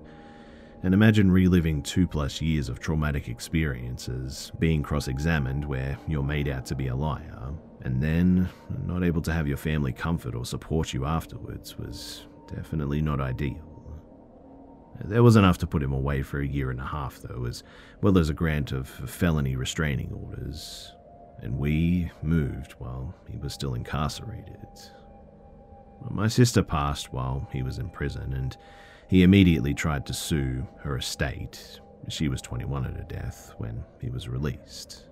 And 0.82 0.96
imagine 0.96 1.30
reliving 1.30 1.84
two 1.84 2.08
plus 2.08 2.42
years 2.42 2.70
of 2.70 2.80
traumatic 2.80 3.28
experiences, 3.28 4.52
being 4.58 4.82
cross 4.82 5.08
examined 5.08 5.64
where 5.64 5.96
you're 6.08 6.24
made 6.24 6.48
out 6.48 6.66
to 6.66 6.76
be 6.76 6.88
a 6.88 6.96
liar, 6.96 7.54
and 7.84 8.02
then 8.02 8.50
not 8.88 9.04
able 9.04 9.22
to 9.22 9.32
have 9.32 9.48
your 9.48 9.58
family 9.58 9.94
comfort 9.94 10.34
or 10.34 10.44
support 10.44 10.92
you 10.92 11.06
afterwards 11.06 11.78
was 11.78 12.26
definitely 12.48 13.04
not 13.04 13.22
ideal. 13.22 13.67
There 15.04 15.24
was 15.24 15.36
enough 15.36 15.58
to 15.60 15.68
put 15.68 15.84
him 15.84 15.94
away 15.94 16.22
for 16.24 16.40
a 16.40 16.48
year 16.48 16.72
and 16.72 16.80
a 16.80 16.86
half, 16.86 17.20
though, 17.20 17.46
as 17.46 17.64
well 18.02 18.18
as 18.18 18.30
a 18.30 18.34
grant 18.34 18.72
of 18.72 18.88
felony 18.88 19.56
restraining 19.56 20.12
orders. 20.12 20.92
And 21.40 21.58
we 21.58 22.12
moved 22.24 22.74
while 22.74 23.14
he 23.30 23.38
was 23.38 23.54
still 23.54 23.76
incarcerated. 23.76 24.68
My 26.10 26.28
sister 26.28 26.64
passed 26.64 27.14
while 27.14 27.48
he 27.52 27.64
was 27.64 27.78
in 27.78 27.90
prison, 27.90 28.34
and 28.34 28.58
he 29.08 29.24
immediately 29.24 29.74
tried 29.74 30.06
to 30.08 30.14
sue 30.14 30.68
her 30.80 30.98
estate. 30.98 31.80
She 32.10 32.28
was 32.28 32.42
21 32.42 32.86
at 32.86 32.98
her 32.98 33.06
death 33.08 33.54
when 33.58 33.84
he 34.02 34.10
was 34.10 34.28
released. 34.28 35.06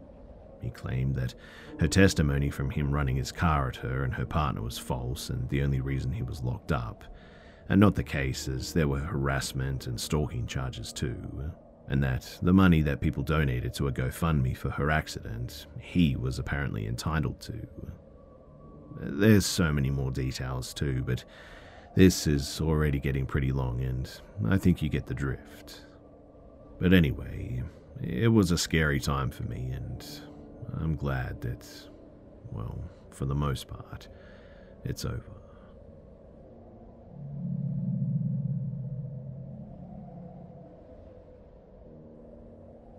He 0.61 0.69
claimed 0.71 1.15
that 1.15 1.35
her 1.79 1.87
testimony 1.87 2.49
from 2.49 2.71
him 2.71 2.91
running 2.91 3.17
his 3.17 3.31
car 3.31 3.67
at 3.67 3.75
her 3.77 4.03
and 4.03 4.13
her 4.13 4.25
partner 4.25 4.61
was 4.61 4.77
false, 4.77 5.29
and 5.29 5.47
the 5.49 5.61
only 5.61 5.79
reason 5.79 6.11
he 6.11 6.23
was 6.23 6.41
locked 6.41 6.71
up 6.71 7.03
and 7.69 7.79
not 7.79 7.95
the 7.95 8.03
case 8.03 8.47
as 8.47 8.73
there 8.73 8.87
were 8.87 8.99
harassment 8.99 9.87
and 9.87 9.99
stalking 9.99 10.45
charges 10.45 10.93
too, 10.93 11.51
and 11.87 12.03
that 12.03 12.37
the 12.41 12.53
money 12.53 12.81
that 12.81 13.01
people 13.01 13.23
donated 13.23 13.73
to 13.75 13.87
a 13.87 13.91
GoFundMe 13.91 14.55
for 14.55 14.69
her 14.69 14.91
accident, 14.91 15.67
he 15.79 16.15
was 16.15 16.39
apparently 16.39 16.87
entitled 16.87 17.39
to. 17.41 17.67
There's 18.99 19.45
so 19.45 19.73
many 19.73 19.89
more 19.89 20.11
details 20.11 20.73
too, 20.73 21.03
but 21.05 21.23
this 21.95 22.27
is 22.27 22.61
already 22.61 22.99
getting 22.99 23.25
pretty 23.25 23.51
long 23.51 23.81
and 23.81 24.09
I 24.47 24.57
think 24.57 24.81
you 24.81 24.89
get 24.89 25.05
the 25.05 25.13
drift. 25.13 25.85
But 26.79 26.93
anyway, 26.93 27.63
it 28.01 28.27
was 28.27 28.51
a 28.51 28.57
scary 28.57 28.99
time 28.99 29.31
for 29.31 29.43
me 29.43 29.71
and 29.73 30.05
I'm 30.79 30.95
glad 30.95 31.41
that, 31.41 31.67
well, 32.51 32.79
for 33.11 33.25
the 33.25 33.35
most 33.35 33.67
part, 33.67 34.07
it's 34.83 35.05
over. 35.05 35.34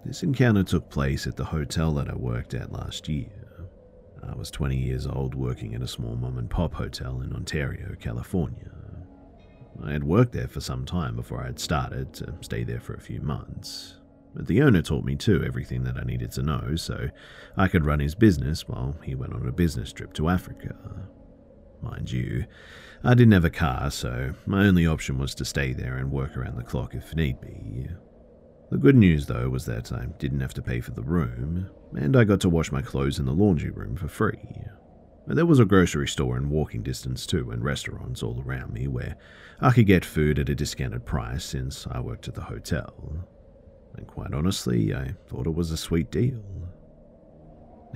This 0.04 0.22
encounter 0.22 0.62
took 0.62 0.88
place 0.88 1.26
at 1.26 1.36
the 1.36 1.44
hotel 1.44 1.92
that 1.94 2.08
I 2.08 2.14
worked 2.14 2.54
at 2.54 2.70
last 2.70 3.08
year. 3.08 3.28
I 4.22 4.34
was 4.36 4.52
20 4.52 4.76
years 4.76 5.04
old 5.06 5.34
working 5.34 5.74
at 5.74 5.82
a 5.82 5.88
small 5.88 6.14
mom 6.14 6.38
and 6.38 6.48
pop 6.48 6.74
hotel 6.74 7.20
in 7.22 7.32
Ontario, 7.32 7.96
California. 7.98 8.70
I 9.84 9.92
had 9.92 10.04
worked 10.04 10.32
there 10.32 10.48
for 10.48 10.60
some 10.60 10.84
time 10.84 11.16
before 11.16 11.42
I 11.42 11.46
had 11.46 11.58
started 11.58 12.12
to 12.14 12.34
stay 12.40 12.62
there 12.62 12.80
for 12.80 12.94
a 12.94 13.00
few 13.00 13.20
months. 13.20 13.96
But 14.32 14.46
the 14.46 14.62
owner 14.62 14.82
taught 14.82 15.04
me 15.04 15.16
too 15.16 15.42
everything 15.44 15.82
that 15.84 15.96
I 15.96 16.02
needed 16.02 16.30
to 16.32 16.42
know 16.42 16.76
so 16.76 17.08
I 17.56 17.68
could 17.68 17.84
run 17.84 18.00
his 18.00 18.14
business 18.14 18.68
while 18.68 18.96
he 19.02 19.14
went 19.14 19.32
on 19.32 19.46
a 19.46 19.52
business 19.52 19.92
trip 19.92 20.12
to 20.14 20.28
Africa. 20.28 20.76
Mind 21.90 22.10
you, 22.10 22.46
I 23.04 23.14
didn't 23.14 23.32
have 23.32 23.44
a 23.44 23.50
car, 23.50 23.90
so 23.90 24.34
my 24.44 24.66
only 24.66 24.86
option 24.86 25.18
was 25.18 25.34
to 25.36 25.44
stay 25.44 25.72
there 25.72 25.96
and 25.96 26.10
work 26.10 26.36
around 26.36 26.56
the 26.56 26.64
clock 26.64 26.94
if 26.94 27.14
need 27.14 27.40
be. 27.40 27.86
The 28.70 28.78
good 28.78 28.96
news, 28.96 29.26
though, 29.26 29.48
was 29.48 29.66
that 29.66 29.92
I 29.92 30.06
didn't 30.18 30.40
have 30.40 30.54
to 30.54 30.62
pay 30.62 30.80
for 30.80 30.90
the 30.90 31.02
room, 31.02 31.70
and 31.94 32.16
I 32.16 32.24
got 32.24 32.40
to 32.40 32.48
wash 32.48 32.72
my 32.72 32.82
clothes 32.82 33.20
in 33.20 33.26
the 33.26 33.32
laundry 33.32 33.70
room 33.70 33.94
for 33.96 34.08
free. 34.08 34.64
There 35.28 35.46
was 35.46 35.60
a 35.60 35.64
grocery 35.64 36.08
store 36.08 36.36
in 36.36 36.50
walking 36.50 36.82
distance 36.82 37.26
too, 37.26 37.50
and 37.50 37.62
restaurants 37.62 38.22
all 38.22 38.42
around 38.44 38.72
me 38.72 38.88
where 38.88 39.16
I 39.60 39.72
could 39.72 39.86
get 39.86 40.04
food 40.04 40.38
at 40.38 40.48
a 40.48 40.54
discounted 40.54 41.04
price 41.04 41.44
since 41.44 41.86
I 41.88 42.00
worked 42.00 42.26
at 42.28 42.34
the 42.34 42.42
hotel. 42.42 43.26
And 43.96 44.06
quite 44.06 44.34
honestly, 44.34 44.94
I 44.94 45.14
thought 45.28 45.46
it 45.46 45.54
was 45.54 45.70
a 45.70 45.76
sweet 45.76 46.10
deal. 46.10 46.42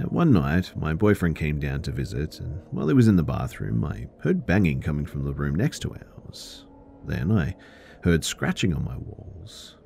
One 0.08 0.32
night, 0.32 0.72
my 0.76 0.92
boyfriend 0.94 1.36
came 1.36 1.60
down 1.60 1.82
to 1.82 1.92
visit, 1.92 2.40
and 2.40 2.60
while 2.70 2.88
he 2.88 2.94
was 2.94 3.06
in 3.06 3.16
the 3.16 3.22
bathroom, 3.22 3.84
I 3.84 4.08
heard 4.20 4.46
banging 4.46 4.80
coming 4.80 5.06
from 5.06 5.24
the 5.24 5.32
room 5.32 5.54
next 5.54 5.80
to 5.80 5.94
ours. 5.94 6.66
Then 7.06 7.30
I 7.30 7.54
heard 8.02 8.24
scratching 8.24 8.74
on 8.74 8.84
my 8.84 8.96
walls. 8.96 9.76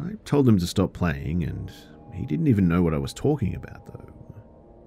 I 0.00 0.12
told 0.24 0.48
him 0.48 0.58
to 0.58 0.66
stop 0.66 0.92
playing, 0.94 1.44
and 1.44 1.70
he 2.14 2.24
didn't 2.24 2.46
even 2.46 2.68
know 2.68 2.82
what 2.82 2.94
I 2.94 2.98
was 2.98 3.12
talking 3.12 3.54
about, 3.54 3.84
though. 3.86 4.12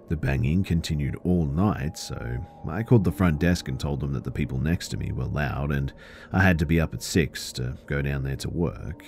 The 0.10 0.16
banging 0.16 0.64
continued 0.64 1.16
all 1.24 1.46
night, 1.46 1.98
so 1.98 2.38
I 2.68 2.84
called 2.84 3.04
the 3.04 3.12
front 3.12 3.40
desk 3.40 3.68
and 3.68 3.80
told 3.80 4.00
them 4.00 4.14
that 4.14 4.24
the 4.24 4.32
people 4.32 4.60
next 4.60 4.90
to 4.90 4.98
me 4.98 5.12
were 5.12 5.26
loud 5.26 5.72
and 5.72 5.92
I 6.32 6.44
had 6.44 6.60
to 6.60 6.66
be 6.66 6.80
up 6.80 6.94
at 6.94 7.02
6 7.02 7.52
to 7.54 7.78
go 7.88 8.02
down 8.02 8.24
there 8.24 8.36
to 8.38 8.50
work. 8.50 9.04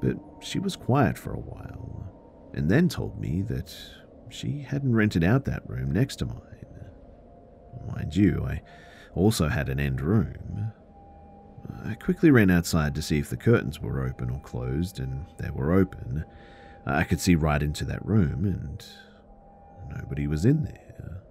But 0.00 0.16
she 0.40 0.58
was 0.58 0.76
quiet 0.76 1.18
for 1.18 1.32
a 1.32 1.40
while, 1.40 2.12
and 2.54 2.70
then 2.70 2.88
told 2.88 3.20
me 3.20 3.42
that 3.42 3.76
she 4.34 4.60
hadn't 4.60 4.94
rented 4.94 5.24
out 5.24 5.44
that 5.44 5.68
room 5.68 5.92
next 5.92 6.16
to 6.16 6.26
mine. 6.26 6.40
Mind 7.94 8.16
you, 8.16 8.44
I 8.46 8.62
also 9.14 9.48
had 9.48 9.68
an 9.68 9.80
end 9.80 10.00
room. 10.00 10.72
I 11.84 11.94
quickly 11.94 12.30
ran 12.30 12.50
outside 12.50 12.94
to 12.94 13.02
see 13.02 13.18
if 13.18 13.30
the 13.30 13.36
curtains 13.36 13.80
were 13.80 14.06
open 14.06 14.30
or 14.30 14.40
closed, 14.40 14.98
and 14.98 15.26
they 15.38 15.50
were 15.50 15.72
open. 15.72 16.24
I 16.86 17.04
could 17.04 17.20
see 17.20 17.34
right 17.34 17.62
into 17.62 17.84
that 17.86 18.04
room, 18.04 18.44
and 18.44 18.84
Nobody 19.90 20.26
was 20.26 20.44
in 20.44 20.64
there. 20.64 21.22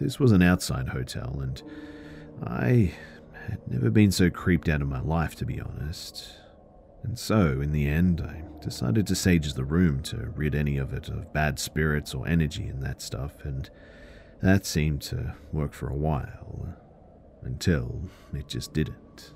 This 0.00 0.18
was 0.18 0.32
an 0.32 0.42
outside 0.42 0.88
hotel, 0.88 1.38
and 1.40 1.62
I 2.42 2.92
had 3.48 3.58
never 3.68 3.90
been 3.90 4.10
so 4.10 4.30
creeped 4.30 4.68
out 4.68 4.80
in 4.80 4.88
my 4.88 5.00
life, 5.00 5.34
to 5.36 5.44
be 5.44 5.60
honest. 5.60 6.32
And 7.04 7.18
so, 7.18 7.60
in 7.60 7.70
the 7.70 7.86
end, 7.86 8.20
I 8.20 8.42
decided 8.64 9.06
to 9.06 9.14
sage 9.14 9.52
the 9.52 9.64
room 9.64 10.02
to 10.04 10.32
rid 10.34 10.54
any 10.54 10.78
of 10.78 10.92
it 10.92 11.08
of 11.08 11.32
bad 11.32 11.58
spirits 11.58 12.14
or 12.14 12.26
energy 12.26 12.66
and 12.66 12.82
that 12.82 13.02
stuff, 13.02 13.44
and 13.44 13.68
that 14.42 14.64
seemed 14.66 15.02
to 15.02 15.34
work 15.52 15.74
for 15.74 15.88
a 15.88 15.96
while. 15.96 16.74
Until 17.42 18.00
it 18.32 18.48
just 18.48 18.72
didn't. 18.72 19.34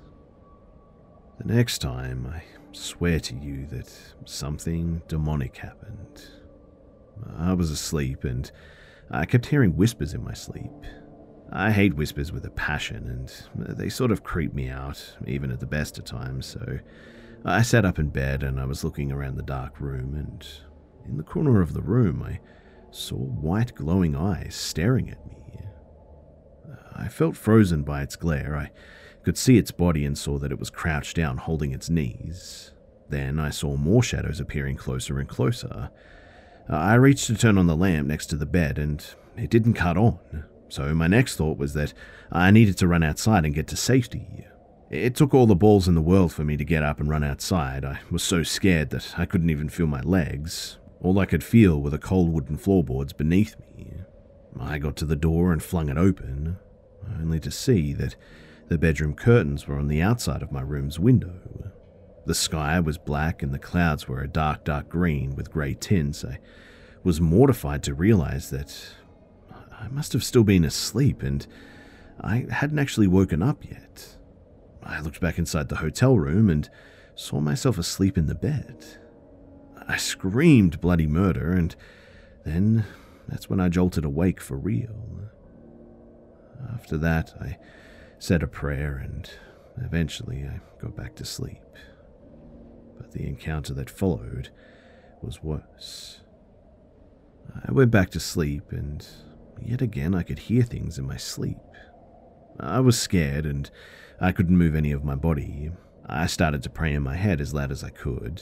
The 1.37 1.53
next 1.53 1.77
time, 1.77 2.25
I 2.25 2.41
swear 2.71 3.19
to 3.19 3.35
you 3.35 3.67
that 3.67 3.95
something 4.25 5.03
demonic 5.07 5.57
happened. 5.57 6.27
I 7.37 7.53
was 7.53 7.69
asleep 7.69 8.23
and 8.23 8.51
I 9.11 9.25
kept 9.25 9.45
hearing 9.45 9.77
whispers 9.77 10.15
in 10.15 10.23
my 10.23 10.33
sleep. 10.33 10.71
I 11.51 11.71
hate 11.71 11.95
whispers 11.95 12.31
with 12.31 12.45
a 12.45 12.51
passion, 12.51 13.07
and 13.07 13.77
they 13.77 13.89
sort 13.89 14.11
of 14.11 14.23
creep 14.23 14.53
me 14.53 14.69
out, 14.69 15.17
even 15.25 15.51
at 15.51 15.59
the 15.59 15.65
best 15.65 15.97
of 15.97 16.05
times, 16.05 16.45
so 16.45 16.79
I 17.45 17.61
sat 17.61 17.85
up 17.85 17.99
in 17.99 18.09
bed 18.09 18.43
and 18.43 18.59
I 18.59 18.65
was 18.65 18.83
looking 18.83 19.11
around 19.11 19.35
the 19.35 19.43
dark 19.43 19.79
room, 19.79 20.15
and 20.15 20.45
in 21.05 21.17
the 21.17 21.23
corner 21.23 21.61
of 21.61 21.73
the 21.73 21.81
room 21.81 22.21
I 22.21 22.39
saw 22.91 23.15
white 23.15 23.75
glowing 23.75 24.15
eyes 24.15 24.55
staring 24.55 25.09
at 25.09 25.25
me. 25.27 25.35
I 26.95 27.07
felt 27.07 27.37
frozen 27.37 27.83
by 27.83 28.01
its 28.01 28.15
glare. 28.15 28.57
I 28.57 28.71
could 29.23 29.37
see 29.37 29.57
its 29.57 29.71
body 29.71 30.05
and 30.05 30.17
saw 30.17 30.37
that 30.39 30.51
it 30.51 30.59
was 30.59 30.69
crouched 30.69 31.15
down 31.15 31.37
holding 31.37 31.71
its 31.71 31.89
knees. 31.89 32.71
Then 33.07 33.39
I 33.39 33.49
saw 33.51 33.77
more 33.77 34.03
shadows 34.03 34.39
appearing 34.39 34.75
closer 34.75 35.17
and 35.17 35.27
closer. 35.27 35.89
I 36.67 36.95
reached 36.95 37.27
to 37.27 37.35
turn 37.35 37.57
on 37.57 37.67
the 37.67 37.75
lamp 37.75 38.07
next 38.07 38.27
to 38.27 38.35
the 38.35 38.45
bed, 38.45 38.77
and 38.77 39.03
it 39.37 39.49
didn't 39.49 39.73
cut 39.73 39.97
on. 39.97 40.45
So 40.67 40.93
my 40.93 41.07
next 41.07 41.37
thought 41.37 41.57
was 41.57 41.73
that 41.73 41.93
I 42.31 42.51
needed 42.51 42.77
to 42.77 42.87
run 42.87 43.01
outside 43.01 43.45
and 43.45 43.55
get 43.55 43.67
to 43.69 43.77
safety. 43.77 44.45
It 44.89 45.15
took 45.15 45.35
all 45.35 45.45
the 45.45 45.55
balls 45.55 45.87
in 45.87 45.93
the 45.93 46.01
world 46.01 46.33
for 46.33 46.43
me 46.43 46.57
to 46.57 46.65
get 46.65 46.81
up 46.81 46.99
and 46.99 47.07
run 47.07 47.23
outside. 47.23 47.85
I 47.85 47.99
was 48.09 48.23
so 48.23 48.41
scared 48.41 48.89
that 48.89 49.19
I 49.19 49.25
couldn't 49.25 49.51
even 49.51 49.69
feel 49.69 49.85
my 49.85 50.01
legs. 50.01 50.79
All 50.99 51.19
I 51.19 51.27
could 51.27 51.43
feel 51.43 51.79
were 51.79 51.91
the 51.91 51.99
cold 51.99 52.33
wooden 52.33 52.57
floorboards 52.57 53.13
beneath 53.13 53.55
me. 53.59 53.93
I 54.59 54.79
got 54.79 54.95
to 54.97 55.05
the 55.05 55.15
door 55.15 55.53
and 55.53 55.61
flung 55.61 55.89
it 55.89 55.97
open, 55.97 56.57
only 57.19 57.39
to 57.39 57.51
see 57.51 57.93
that 57.93 58.15
the 58.67 58.79
bedroom 58.79 59.13
curtains 59.13 59.67
were 59.67 59.77
on 59.77 59.89
the 59.89 60.01
outside 60.01 60.41
of 60.41 60.51
my 60.51 60.61
room's 60.61 60.97
window. 60.97 61.71
The 62.25 62.33
sky 62.33 62.79
was 62.79 62.97
black 62.97 63.43
and 63.43 63.53
the 63.53 63.59
clouds 63.59 64.07
were 64.07 64.21
a 64.21 64.27
dark, 64.27 64.63
dark 64.63 64.89
green 64.89 65.35
with 65.35 65.51
grey 65.51 65.75
tints. 65.75 66.25
I 66.25 66.39
was 67.03 67.21
mortified 67.21 67.83
to 67.83 67.93
realize 67.93 68.49
that 68.49 68.75
I 69.71 69.87
must 69.87 70.13
have 70.13 70.23
still 70.23 70.43
been 70.43 70.65
asleep 70.65 71.21
and 71.21 71.45
I 72.19 72.47
hadn't 72.49 72.79
actually 72.79 73.07
woken 73.07 73.43
up 73.43 73.63
yet. 73.63 74.15
I 74.89 74.99
looked 75.01 75.21
back 75.21 75.37
inside 75.37 75.69
the 75.69 75.77
hotel 75.77 76.17
room 76.17 76.49
and 76.49 76.69
saw 77.15 77.39
myself 77.39 77.77
asleep 77.77 78.17
in 78.17 78.27
the 78.27 78.35
bed. 78.35 78.85
I 79.87 79.97
screamed 79.97 80.81
bloody 80.81 81.07
murder, 81.07 81.51
and 81.51 81.75
then 82.45 82.85
that's 83.27 83.49
when 83.49 83.59
I 83.59 83.69
jolted 83.69 84.05
awake 84.05 84.41
for 84.41 84.57
real. 84.57 85.21
After 86.73 86.97
that, 86.97 87.33
I 87.39 87.57
said 88.17 88.43
a 88.43 88.47
prayer 88.47 88.97
and 88.97 89.29
eventually 89.77 90.43
I 90.43 90.59
got 90.81 90.95
back 90.95 91.15
to 91.15 91.25
sleep 91.25 91.61
but 92.99 93.11
the 93.13 93.25
encounter 93.25 93.73
that 93.73 93.89
followed 93.89 94.49
was 95.21 95.41
worse. 95.41 96.19
I 97.67 97.71
went 97.71 97.91
back 97.91 98.11
to 98.11 98.19
sleep, 98.19 98.71
and 98.71 99.05
yet 99.59 99.81
again 99.81 100.13
I 100.13 100.23
could 100.23 100.39
hear 100.39 100.63
things 100.63 100.99
in 100.99 101.07
my 101.07 101.17
sleep. 101.17 101.57
I 102.59 102.81
was 102.81 102.99
scared, 102.99 103.45
and 103.45 103.71
I 104.21 104.31
couldn't 104.31 104.57
move 104.57 104.75
any 104.75 104.91
of 104.91 105.03
my 105.03 105.15
body. 105.15 105.71
I 106.05 106.27
started 106.27 106.63
to 106.63 106.69
pray 106.69 106.93
in 106.93 107.03
my 107.03 107.15
head 107.15 107.39
as 107.39 107.53
loud 107.53 107.71
as 107.71 107.83
I 107.83 107.89
could, 107.89 108.41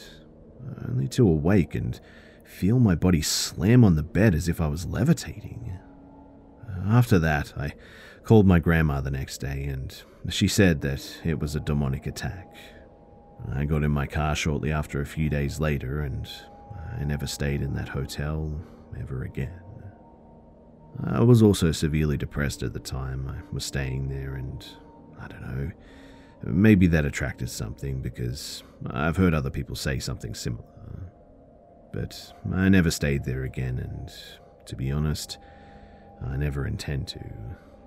only 0.87 1.07
to 1.09 1.27
awake 1.27 1.75
and 1.75 1.99
feel 2.43 2.79
my 2.79 2.95
body 2.95 3.21
slam 3.21 3.83
on 3.83 3.95
the 3.95 4.03
bed 4.03 4.33
as 4.33 4.47
if 4.47 4.59
I 4.61 4.67
was 4.67 4.85
levitating. 4.85 5.77
After 6.85 7.19
that, 7.19 7.53
I 7.57 7.73
called 8.23 8.47
my 8.47 8.59
grandma 8.59 9.01
the 9.01 9.11
next 9.11 9.39
day, 9.39 9.65
and 9.65 9.95
she 10.29 10.47
said 10.47 10.81
that 10.81 11.19
it 11.23 11.39
was 11.39 11.55
a 11.55 11.59
demonic 11.59 12.07
attack. 12.07 12.55
I 13.53 13.65
got 13.65 13.83
in 13.83 13.91
my 13.91 14.07
car 14.07 14.35
shortly 14.35 14.71
after 14.71 14.99
a 14.99 15.05
few 15.05 15.29
days 15.29 15.59
later, 15.59 16.01
and 16.01 16.27
I 16.97 17.03
never 17.03 17.27
stayed 17.27 17.61
in 17.61 17.73
that 17.75 17.89
hotel 17.89 18.59
ever 18.99 19.23
again. 19.23 19.61
I 21.03 21.21
was 21.21 21.43
also 21.43 21.71
severely 21.71 22.17
depressed 22.17 22.63
at 22.63 22.73
the 22.73 22.79
time 22.79 23.27
I 23.27 23.53
was 23.53 23.63
staying 23.65 24.09
there, 24.09 24.35
and 24.35 24.65
I 25.19 25.27
don't 25.27 25.41
know, 25.41 25.71
maybe 26.43 26.87
that 26.87 27.05
attracted 27.05 27.49
something 27.49 28.01
because 28.01 28.63
I've 28.89 29.17
heard 29.17 29.33
other 29.33 29.49
people 29.49 29.75
say 29.75 29.99
something 29.99 30.35
similar. 30.35 30.63
But 31.93 32.33
I 32.53 32.69
never 32.69 32.91
stayed 32.91 33.23
there 33.23 33.43
again, 33.43 33.79
and 33.79 34.11
to 34.67 34.75
be 34.75 34.91
honest, 34.91 35.39
I 36.23 36.35
never 36.37 36.67
intend 36.67 37.07
to 37.07 37.19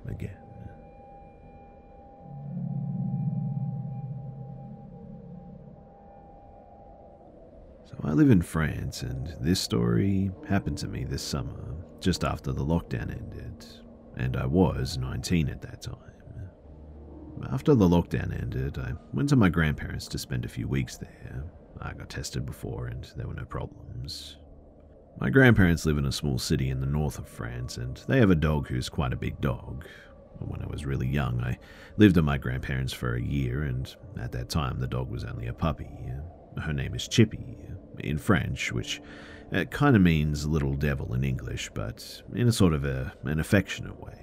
again. 0.08 0.36
So 7.84 7.96
I 8.02 8.12
live 8.12 8.30
in 8.30 8.42
France, 8.42 9.02
and 9.02 9.34
this 9.40 9.60
story 9.60 10.30
happened 10.48 10.78
to 10.78 10.88
me 10.88 11.04
this 11.04 11.22
summer, 11.22 11.76
just 12.00 12.24
after 12.24 12.52
the 12.52 12.64
lockdown 12.64 13.10
ended, 13.12 13.66
and 14.16 14.36
I 14.36 14.46
was 14.46 14.96
19 14.98 15.48
at 15.48 15.62
that 15.62 15.82
time. 15.82 16.09
After 17.48 17.74
the 17.74 17.88
lockdown 17.88 18.38
ended, 18.40 18.78
I 18.78 18.92
went 19.12 19.28
to 19.30 19.36
my 19.36 19.48
grandparents 19.48 20.06
to 20.08 20.18
spend 20.18 20.44
a 20.44 20.48
few 20.48 20.68
weeks 20.68 20.96
there. 20.96 21.44
I 21.80 21.94
got 21.94 22.10
tested 22.10 22.44
before, 22.44 22.86
and 22.86 23.10
there 23.16 23.26
were 23.26 23.34
no 23.34 23.44
problems. 23.44 24.36
My 25.18 25.30
grandparents 25.30 25.86
live 25.86 25.98
in 25.98 26.06
a 26.06 26.12
small 26.12 26.38
city 26.38 26.70
in 26.70 26.80
the 26.80 26.86
north 26.86 27.18
of 27.18 27.28
France, 27.28 27.76
and 27.76 27.96
they 28.08 28.18
have 28.18 28.30
a 28.30 28.34
dog 28.34 28.68
who's 28.68 28.88
quite 28.88 29.12
a 29.12 29.16
big 29.16 29.40
dog. 29.40 29.86
When 30.38 30.62
I 30.62 30.66
was 30.66 30.86
really 30.86 31.08
young, 31.08 31.40
I 31.42 31.58
lived 31.96 32.16
at 32.16 32.24
my 32.24 32.38
grandparents 32.38 32.92
for 32.92 33.14
a 33.14 33.22
year, 33.22 33.62
and 33.62 33.94
at 34.18 34.32
that 34.32 34.48
time 34.48 34.78
the 34.78 34.86
dog 34.86 35.10
was 35.10 35.24
only 35.24 35.46
a 35.46 35.52
puppy. 35.52 35.90
Her 36.62 36.72
name 36.72 36.94
is 36.94 37.08
Chipie, 37.08 37.56
in 37.98 38.18
French, 38.18 38.72
which 38.72 39.00
kind 39.70 39.96
of 39.96 40.02
means 40.02 40.46
little 40.46 40.74
devil 40.74 41.14
in 41.14 41.24
English, 41.24 41.70
but 41.74 42.22
in 42.34 42.48
a 42.48 42.52
sort 42.52 42.72
of 42.72 42.84
a, 42.84 43.12
an 43.24 43.40
affectionate 43.40 44.00
way. 44.00 44.16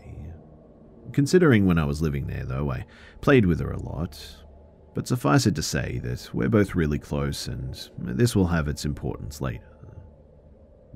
Considering 1.13 1.65
when 1.65 1.79
I 1.79 1.85
was 1.85 2.01
living 2.01 2.27
there, 2.27 2.45
though, 2.45 2.71
I 2.71 2.85
played 3.21 3.45
with 3.45 3.59
her 3.59 3.71
a 3.71 3.81
lot. 3.81 4.19
But 4.93 5.07
suffice 5.07 5.45
it 5.45 5.53
to 5.55 5.61
say 5.61 5.99
that 5.99 6.29
we're 6.33 6.49
both 6.49 6.73
really 6.73 6.97
close, 6.97 7.47
and 7.47 7.79
this 7.99 8.35
will 8.35 8.47
have 8.47 8.67
its 8.67 8.83
importance 8.83 9.39
later. 9.41 9.63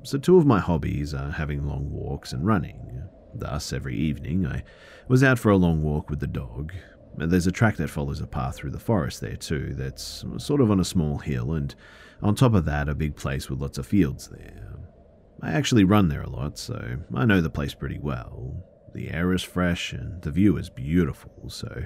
So, 0.02 0.18
two 0.18 0.38
of 0.38 0.46
my 0.46 0.58
hobbies 0.58 1.14
are 1.14 1.30
having 1.30 1.64
long 1.64 1.88
walks 1.88 2.32
and 2.32 2.44
running. 2.44 3.04
Thus, 3.34 3.72
every 3.72 3.96
evening, 3.96 4.44
I 4.44 4.64
was 5.06 5.22
out 5.22 5.38
for 5.38 5.50
a 5.50 5.56
long 5.56 5.82
walk 5.82 6.10
with 6.10 6.18
the 6.18 6.26
dog. 6.26 6.72
There's 7.16 7.46
a 7.46 7.52
track 7.52 7.76
that 7.76 7.90
follows 7.90 8.20
a 8.20 8.26
path 8.26 8.56
through 8.56 8.72
the 8.72 8.80
forest 8.80 9.20
there, 9.20 9.36
too, 9.36 9.74
that's 9.74 10.24
sort 10.38 10.60
of 10.60 10.70
on 10.72 10.80
a 10.80 10.84
small 10.84 11.18
hill, 11.18 11.52
and 11.52 11.72
on 12.22 12.34
top 12.34 12.54
of 12.54 12.64
that, 12.64 12.88
a 12.88 12.96
big 12.96 13.14
place 13.14 13.48
with 13.48 13.60
lots 13.60 13.78
of 13.78 13.86
fields 13.86 14.28
there. 14.28 14.74
I 15.40 15.52
actually 15.52 15.84
run 15.84 16.08
there 16.08 16.22
a 16.22 16.28
lot, 16.28 16.58
so 16.58 16.96
I 17.14 17.24
know 17.24 17.40
the 17.40 17.50
place 17.50 17.74
pretty 17.74 17.98
well. 18.00 18.64
The 18.94 19.10
air 19.10 19.32
is 19.32 19.42
fresh 19.42 19.92
and 19.92 20.20
the 20.22 20.30
view 20.30 20.56
is 20.56 20.68
beautiful, 20.68 21.48
so 21.48 21.84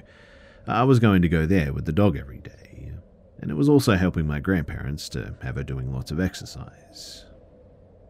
I 0.67 0.83
was 0.83 0.99
going 0.99 1.21
to 1.21 1.29
go 1.29 1.45
there 1.45 1.71
with 1.71 1.85
the 1.85 1.93
dog 1.93 2.17
every 2.17 2.39
day. 2.39 2.91
And 3.39 3.51
it 3.51 3.53
was 3.53 3.69
also 3.69 3.93
helping 3.95 4.25
my 4.25 4.39
grandparents 4.39 5.07
to 5.09 5.35
have 5.41 5.55
her 5.55 5.63
doing 5.63 5.93
lots 5.93 6.11
of 6.11 6.19
exercise. 6.19 7.25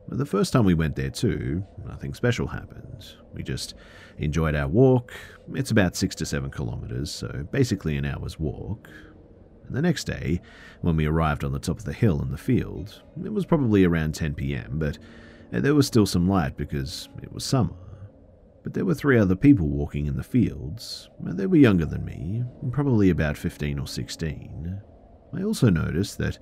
But 0.07 0.17
The 0.17 0.25
first 0.25 0.53
time 0.53 0.63
we 0.63 0.73
went 0.73 0.95
there, 0.95 1.09
too, 1.09 1.65
nothing 1.85 2.13
special 2.13 2.47
happened. 2.47 3.05
We 3.33 3.43
just 3.43 3.73
enjoyed 4.17 4.55
our 4.55 4.69
walk. 4.69 5.13
It's 5.53 5.69
about 5.69 5.97
six 5.97 6.15
to 6.15 6.25
seven 6.25 6.49
kilometers, 6.49 7.11
so 7.11 7.45
basically 7.51 7.97
an 7.97 8.05
hour's 8.05 8.39
walk. 8.39 8.87
And 9.67 9.75
the 9.75 9.81
next 9.81 10.05
day, 10.05 10.41
when 10.79 10.95
we 10.95 11.05
arrived 11.05 11.43
on 11.43 11.51
the 11.51 11.59
top 11.59 11.79
of 11.79 11.85
the 11.85 11.91
hill 11.91 12.21
in 12.21 12.31
the 12.31 12.37
field, 12.37 13.01
it 13.23 13.33
was 13.33 13.45
probably 13.45 13.83
around 13.83 14.15
10 14.15 14.33
pm, 14.33 14.79
but 14.79 14.97
there 15.51 15.75
was 15.75 15.87
still 15.87 16.05
some 16.05 16.27
light 16.27 16.55
because 16.55 17.09
it 17.21 17.33
was 17.33 17.43
summer. 17.43 17.75
But 18.67 18.73
there 18.73 18.83
were 18.83 18.95
three 18.95 19.17
other 19.17 19.37
people 19.37 19.69
walking 19.69 20.07
in 20.07 20.17
the 20.17 20.23
fields. 20.23 21.09
They 21.21 21.45
were 21.45 21.55
younger 21.55 21.85
than 21.85 22.03
me, 22.03 22.43
probably 22.69 23.09
about 23.09 23.37
15 23.37 23.79
or 23.79 23.87
16. 23.87 24.81
I 25.33 25.41
also 25.41 25.69
noticed 25.69 26.17
that 26.17 26.37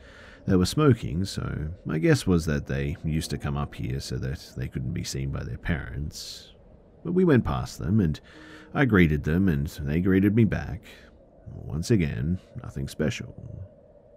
they 0.48 0.56
were 0.56 0.66
smoking, 0.66 1.26
so 1.26 1.68
my 1.86 2.00
guess 2.00 2.26
was 2.26 2.48
that 2.48 2.66
they 2.66 2.98
used 3.04 3.30
to 3.30 3.38
come 3.38 3.56
up 3.56 3.76
here 3.76 4.00
so 4.00 4.18
that 4.18 4.54
they 4.58 4.68
couldn't 4.68 4.94
be 4.94 5.04
seen 5.04 5.30
by 5.30 5.44
their 5.44 5.60
parents. 5.60 6.54
But 7.04 7.12
we 7.12 7.26
went 7.26 7.46
past 7.46 7.78
them, 7.78 8.00
and 8.00 8.20
I 8.74 8.86
greeted 8.86 9.24
them, 9.24 9.48
and 9.48 9.68
they 9.68 10.00
greeted 10.00 10.36
me 10.36 10.46
back. 10.46 10.82
Once 11.54 11.92
again, 11.92 12.40
nothing 12.64 12.88
special. 12.88 13.70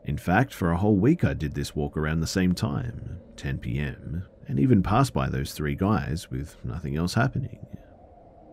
In 0.06 0.16
fact, 0.16 0.54
for 0.54 0.70
a 0.70 0.78
whole 0.78 0.96
week 0.96 1.24
I 1.24 1.34
did 1.34 1.52
this 1.52 1.76
walk 1.76 1.94
around 1.94 2.20
the 2.20 2.26
same 2.26 2.54
time, 2.54 3.20
10 3.36 3.58
pm, 3.58 4.26
and 4.46 4.58
even 4.58 4.82
passed 4.82 5.12
by 5.12 5.28
those 5.28 5.52
three 5.52 5.74
guys 5.74 6.30
with 6.30 6.56
nothing 6.64 6.96
else 6.96 7.12
happening. 7.12 7.66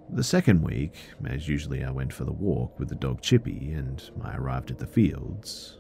The 0.10 0.24
second 0.24 0.62
week, 0.62 0.96
as 1.26 1.48
usually 1.48 1.84
I 1.84 1.92
went 1.92 2.14
for 2.14 2.26
the 2.26 2.32
walk 2.32 2.80
with 2.80 2.90
the 2.90 2.96
dog 2.96 3.22
Chipie, 3.22 3.78
and 3.78 4.02
I 4.24 4.36
arrived 4.36 4.72
at 4.72 4.78
the 4.78 4.88
fields, 4.88 5.78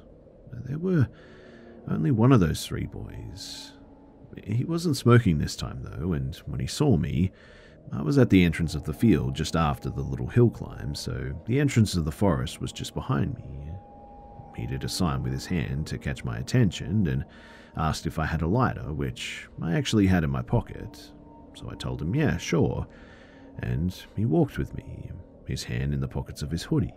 there 0.51 0.79
were 0.79 1.07
only 1.87 2.11
one 2.11 2.31
of 2.31 2.39
those 2.39 2.65
three 2.65 2.85
boys. 2.85 3.73
He 4.43 4.65
wasn't 4.65 4.97
smoking 4.97 5.37
this 5.37 5.55
time, 5.55 5.83
though, 5.83 6.13
and 6.13 6.35
when 6.47 6.59
he 6.59 6.67
saw 6.67 6.97
me, 6.97 7.31
I 7.91 8.01
was 8.01 8.17
at 8.17 8.29
the 8.29 8.43
entrance 8.43 8.73
of 8.73 8.83
the 8.83 8.93
field 8.93 9.35
just 9.35 9.55
after 9.55 9.89
the 9.89 10.01
little 10.01 10.27
hill 10.27 10.49
climb, 10.49 10.95
so 10.95 11.31
the 11.45 11.59
entrance 11.59 11.95
of 11.95 12.03
the 12.03 12.11
forest 12.11 12.59
was 12.59 12.71
just 12.71 12.95
behind 12.95 13.35
me. 13.35 13.71
He 14.55 14.65
did 14.65 14.83
a 14.83 14.89
sign 14.89 15.21
with 15.21 15.33
his 15.33 15.45
hand 15.45 15.85
to 15.87 15.97
catch 15.97 16.23
my 16.23 16.37
attention 16.37 17.07
and 17.07 17.25
asked 17.77 18.07
if 18.07 18.17
I 18.17 18.25
had 18.25 18.41
a 18.41 18.47
lighter, 18.47 18.91
which 18.91 19.47
I 19.61 19.75
actually 19.75 20.07
had 20.07 20.23
in 20.23 20.29
my 20.29 20.41
pocket. 20.41 21.11
So 21.53 21.69
I 21.69 21.75
told 21.75 22.01
him, 22.01 22.15
yeah, 22.15 22.37
sure, 22.37 22.87
and 23.59 23.95
he 24.15 24.25
walked 24.25 24.57
with 24.57 24.73
me, 24.75 25.11
his 25.47 25.63
hand 25.63 25.93
in 25.93 25.99
the 25.99 26.07
pockets 26.07 26.41
of 26.41 26.51
his 26.51 26.63
hoodie. 26.63 26.93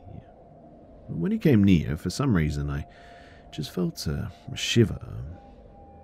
When 1.09 1.33
he 1.33 1.39
came 1.39 1.65
near, 1.65 1.97
for 1.97 2.11
some 2.11 2.35
reason, 2.35 2.69
I 2.71 2.87
just 3.53 3.71
felt 3.73 4.07
a 4.07 4.31
shiver. 4.55 5.01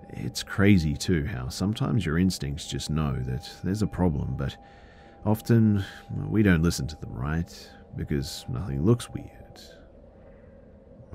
It's 0.09 0.43
crazy, 0.43 0.95
too, 0.95 1.25
how 1.25 1.49
sometimes 1.49 2.05
your 2.05 2.17
instincts 2.17 2.67
just 2.67 2.89
know 2.89 3.15
that 3.25 3.49
there's 3.63 3.81
a 3.81 3.87
problem, 3.87 4.35
but 4.37 4.55
often 5.25 5.83
we 6.29 6.41
don't 6.43 6.63
listen 6.63 6.87
to 6.87 6.95
them, 6.97 7.13
right? 7.13 7.69
Because 7.95 8.45
nothing 8.49 8.83
looks 8.83 9.09
weird. 9.09 9.31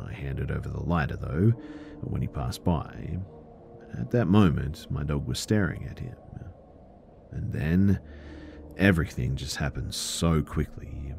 I 0.03 0.13
handed 0.13 0.51
over 0.51 0.69
the 0.69 0.83
lighter, 0.83 1.17
though, 1.17 1.53
when 2.03 2.23
he 2.23 2.29
passed 2.29 2.65
by. 2.65 3.19
At 3.99 4.11
that 4.13 4.27
moment, 4.27 4.87
my 4.91 5.03
dog 5.03 5.27
was 5.27 5.39
staring 5.39 5.87
at 5.91 5.99
him. 5.99 6.17
And 7.33 7.53
then, 7.53 8.01
everything 8.81 9.37
just 9.37 9.57
happened 9.57 9.95
so 9.95 10.43
quickly. 10.43 11.15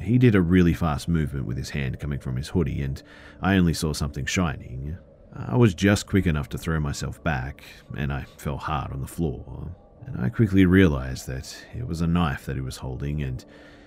He 0.00 0.18
did 0.18 0.34
a 0.34 0.42
really 0.42 0.74
fast 0.74 1.08
movement 1.08 1.46
with 1.46 1.56
his 1.56 1.70
hand 1.70 1.98
coming 1.98 2.18
from 2.18 2.36
his 2.36 2.48
hoodie, 2.48 2.82
and 2.82 3.02
I 3.40 3.56
only 3.56 3.72
saw 3.72 3.94
something 3.94 4.26
shining. 4.26 4.98
I 5.34 5.56
was 5.56 5.72
just 5.74 6.06
quick 6.06 6.26
enough 6.26 6.48
to 6.50 6.58
throw 6.58 6.80
myself 6.80 7.22
back, 7.22 7.62
and 7.96 8.12
I 8.12 8.24
fell 8.36 8.58
hard 8.58 8.92
on 8.92 9.00
the 9.00 9.06
floor. 9.06 9.74
And 10.06 10.20
I 10.20 10.28
quickly 10.28 10.66
realized 10.66 11.26
that 11.28 11.56
it 11.76 11.86
was 11.86 12.00
a 12.00 12.06
knife 12.06 12.44
that 12.46 12.56
he 12.56 12.62
was 12.62 12.76
holding, 12.76 13.22
and 13.22 13.44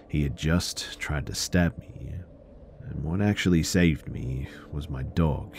he 0.07 0.23
had 0.23 0.35
just 0.35 0.99
tried 0.99 1.27
to 1.27 1.35
stab 1.35 1.77
me. 1.77 2.13
And 2.89 3.03
what 3.03 3.21
actually 3.21 3.63
saved 3.63 4.07
me 4.07 4.47
was 4.71 4.89
my 4.89 5.03
dog. 5.03 5.55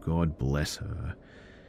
God 0.00 0.38
bless 0.38 0.76
her. 0.76 1.16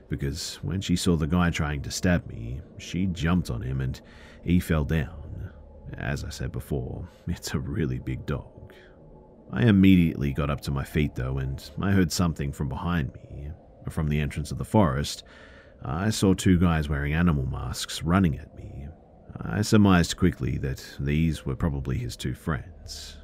Because 0.09 0.55
when 0.61 0.81
she 0.81 0.95
saw 0.95 1.15
the 1.15 1.27
guy 1.27 1.49
trying 1.49 1.81
to 1.83 1.91
stab 1.91 2.27
me, 2.27 2.61
she 2.77 3.05
jumped 3.07 3.49
on 3.49 3.61
him 3.61 3.79
and 3.81 4.01
he 4.43 4.59
fell 4.59 4.83
down. 4.83 5.51
As 5.97 6.23
I 6.23 6.29
said 6.29 6.51
before, 6.51 7.07
it's 7.27 7.53
a 7.53 7.59
really 7.59 7.99
big 7.99 8.25
dog. 8.25 8.73
I 9.51 9.63
immediately 9.63 10.31
got 10.31 10.49
up 10.49 10.61
to 10.61 10.71
my 10.71 10.83
feet 10.83 11.15
though, 11.15 11.37
and 11.37 11.69
I 11.81 11.91
heard 11.91 12.11
something 12.11 12.51
from 12.51 12.69
behind 12.69 13.13
me. 13.13 13.51
From 13.89 14.09
the 14.09 14.19
entrance 14.19 14.51
of 14.51 14.57
the 14.57 14.65
forest, 14.65 15.23
I 15.83 16.11
saw 16.11 16.33
two 16.33 16.59
guys 16.59 16.87
wearing 16.87 17.13
animal 17.13 17.45
masks 17.45 18.03
running 18.03 18.37
at 18.37 18.55
me. 18.55 18.87
I 19.41 19.63
surmised 19.63 20.17
quickly 20.17 20.57
that 20.59 20.85
these 20.99 21.45
were 21.45 21.55
probably 21.55 21.97
his 21.97 22.15
two 22.15 22.35
friends. 22.35 23.17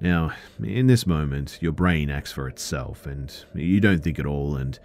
Now, 0.00 0.32
in 0.62 0.86
this 0.86 1.06
moment, 1.06 1.58
your 1.60 1.72
brain 1.72 2.08
acts 2.08 2.32
for 2.32 2.48
itself, 2.48 3.06
and 3.06 3.34
you 3.54 3.80
don't 3.80 4.02
think 4.02 4.18
at 4.18 4.26
all, 4.26 4.56
and 4.56 4.78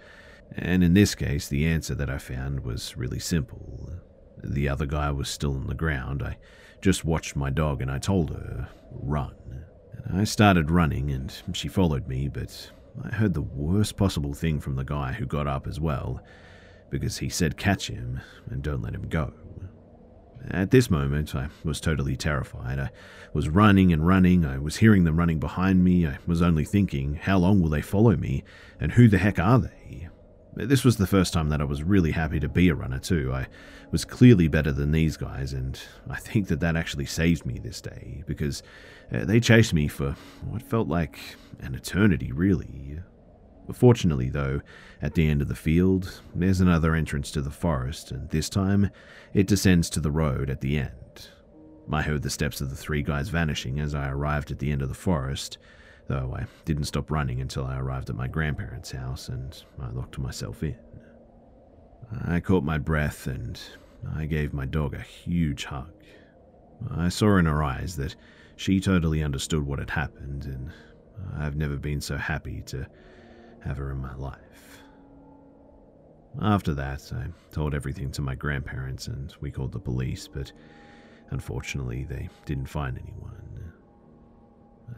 and 0.56 0.84
in 0.84 0.94
this 0.94 1.14
case, 1.14 1.48
the 1.48 1.66
answer 1.66 1.94
that 1.94 2.10
I 2.10 2.18
found 2.18 2.60
was 2.60 2.96
really 2.96 3.18
simple. 3.18 3.90
The 4.46 4.68
other 4.68 4.86
guy 4.86 5.10
was 5.10 5.28
still 5.28 5.54
on 5.54 5.66
the 5.66 5.74
ground. 5.74 6.22
I 6.22 6.36
just 6.80 7.04
watched 7.04 7.34
my 7.34 7.50
dog 7.50 7.80
and 7.80 7.90
I 7.90 7.98
told 7.98 8.30
her, 8.30 8.68
run. 8.90 9.34
And 10.04 10.20
I 10.20 10.24
started 10.24 10.70
running 10.70 11.10
and 11.10 11.32
she 11.52 11.68
followed 11.68 12.06
me, 12.06 12.28
but 12.28 12.70
I 13.02 13.14
heard 13.14 13.34
the 13.34 13.42
worst 13.42 13.96
possible 13.96 14.34
thing 14.34 14.60
from 14.60 14.76
the 14.76 14.84
guy 14.84 15.12
who 15.12 15.26
got 15.26 15.46
up 15.46 15.66
as 15.66 15.80
well, 15.80 16.22
because 16.90 17.18
he 17.18 17.28
said 17.28 17.56
catch 17.56 17.88
him 17.88 18.20
and 18.50 18.62
don't 18.62 18.82
let 18.82 18.94
him 18.94 19.08
go. 19.08 19.32
At 20.50 20.70
this 20.70 20.90
moment, 20.90 21.34
I 21.34 21.48
was 21.64 21.80
totally 21.80 22.16
terrified. 22.16 22.78
I 22.78 22.90
was 23.32 23.48
running 23.48 23.92
and 23.94 24.06
running. 24.06 24.44
I 24.44 24.58
was 24.58 24.76
hearing 24.76 25.04
them 25.04 25.18
running 25.18 25.40
behind 25.40 25.82
me. 25.82 26.06
I 26.06 26.18
was 26.26 26.42
only 26.42 26.66
thinking, 26.66 27.14
how 27.14 27.38
long 27.38 27.62
will 27.62 27.70
they 27.70 27.80
follow 27.80 28.14
me? 28.14 28.44
And 28.78 28.92
who 28.92 29.08
the 29.08 29.16
heck 29.16 29.38
are 29.38 29.58
they? 29.58 30.08
This 30.56 30.84
was 30.84 30.96
the 30.96 31.06
first 31.06 31.32
time 31.32 31.48
that 31.48 31.60
I 31.60 31.64
was 31.64 31.82
really 31.82 32.12
happy 32.12 32.38
to 32.38 32.48
be 32.48 32.68
a 32.68 32.74
runner, 32.74 33.00
too. 33.00 33.32
I 33.32 33.48
was 33.90 34.04
clearly 34.04 34.46
better 34.46 34.70
than 34.70 34.92
these 34.92 35.16
guys, 35.16 35.52
and 35.52 35.80
I 36.08 36.16
think 36.16 36.46
that 36.48 36.60
that 36.60 36.76
actually 36.76 37.06
saved 37.06 37.44
me 37.44 37.58
this 37.58 37.80
day, 37.80 38.22
because 38.26 38.62
uh, 39.12 39.24
they 39.24 39.40
chased 39.40 39.74
me 39.74 39.88
for 39.88 40.14
what 40.48 40.62
felt 40.62 40.86
like 40.86 41.18
an 41.60 41.74
eternity, 41.74 42.30
really. 42.30 43.00
Fortunately, 43.72 44.28
though, 44.28 44.60
at 45.02 45.14
the 45.14 45.28
end 45.28 45.42
of 45.42 45.48
the 45.48 45.54
field, 45.54 46.20
there's 46.34 46.60
another 46.60 46.94
entrance 46.94 47.30
to 47.32 47.40
the 47.40 47.50
forest, 47.50 48.12
and 48.12 48.28
this 48.30 48.48
time 48.48 48.90
it 49.32 49.46
descends 49.46 49.90
to 49.90 50.00
the 50.00 50.10
road 50.10 50.50
at 50.50 50.60
the 50.60 50.78
end. 50.78 51.28
I 51.90 52.02
heard 52.02 52.22
the 52.22 52.30
steps 52.30 52.60
of 52.60 52.70
the 52.70 52.76
three 52.76 53.02
guys 53.02 53.28
vanishing 53.28 53.80
as 53.80 53.94
I 53.94 54.08
arrived 54.08 54.50
at 54.50 54.58
the 54.58 54.70
end 54.70 54.82
of 54.82 54.88
the 54.88 54.94
forest, 54.94 55.58
though 56.06 56.34
I 56.36 56.46
didn't 56.64 56.84
stop 56.84 57.10
running 57.10 57.40
until 57.40 57.64
I 57.64 57.78
arrived 57.78 58.10
at 58.10 58.16
my 58.16 58.28
grandparents' 58.28 58.90
house 58.90 59.28
and 59.28 59.62
I 59.80 59.90
locked 59.90 60.18
myself 60.18 60.62
in. 60.62 60.76
I 62.26 62.40
caught 62.40 62.64
my 62.64 62.78
breath 62.78 63.26
and 63.26 63.60
I 64.14 64.26
gave 64.26 64.52
my 64.52 64.66
dog 64.66 64.94
a 64.94 65.00
huge 65.00 65.64
hug. 65.64 65.92
I 66.90 67.08
saw 67.08 67.38
in 67.38 67.46
her 67.46 67.62
eyes 67.62 67.96
that 67.96 68.16
she 68.56 68.80
totally 68.80 69.22
understood 69.22 69.64
what 69.64 69.78
had 69.78 69.90
happened, 69.90 70.44
and 70.44 70.70
I've 71.36 71.56
never 71.56 71.76
been 71.76 72.00
so 72.00 72.16
happy 72.16 72.62
to 72.66 72.86
have 73.60 73.78
her 73.78 73.90
in 73.90 73.98
my 73.98 74.14
life. 74.14 74.82
After 76.42 76.74
that, 76.74 77.12
I 77.14 77.26
told 77.52 77.74
everything 77.74 78.10
to 78.12 78.22
my 78.22 78.34
grandparents 78.34 79.06
and 79.06 79.34
we 79.40 79.50
called 79.50 79.72
the 79.72 79.78
police, 79.78 80.28
but 80.28 80.52
unfortunately, 81.30 82.04
they 82.04 82.28
didn't 82.44 82.66
find 82.66 82.98
anyone. 82.98 83.72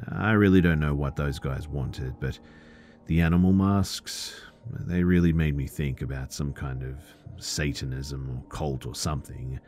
I 0.08 0.32
really 0.32 0.60
don't 0.60 0.80
know 0.80 0.94
what 0.94 1.16
those 1.16 1.38
guys 1.38 1.68
wanted, 1.68 2.18
but 2.20 2.38
the 3.06 3.20
animal 3.20 3.52
masks, 3.52 4.40
they 4.86 5.02
really 5.02 5.32
made 5.32 5.56
me 5.56 5.66
think 5.66 6.02
about 6.02 6.32
some 6.32 6.52
kind 6.52 6.82
of 6.82 6.96
Satanism 7.38 8.30
or 8.30 8.42
cult 8.50 8.86
or 8.86 8.94
something. 8.94 9.60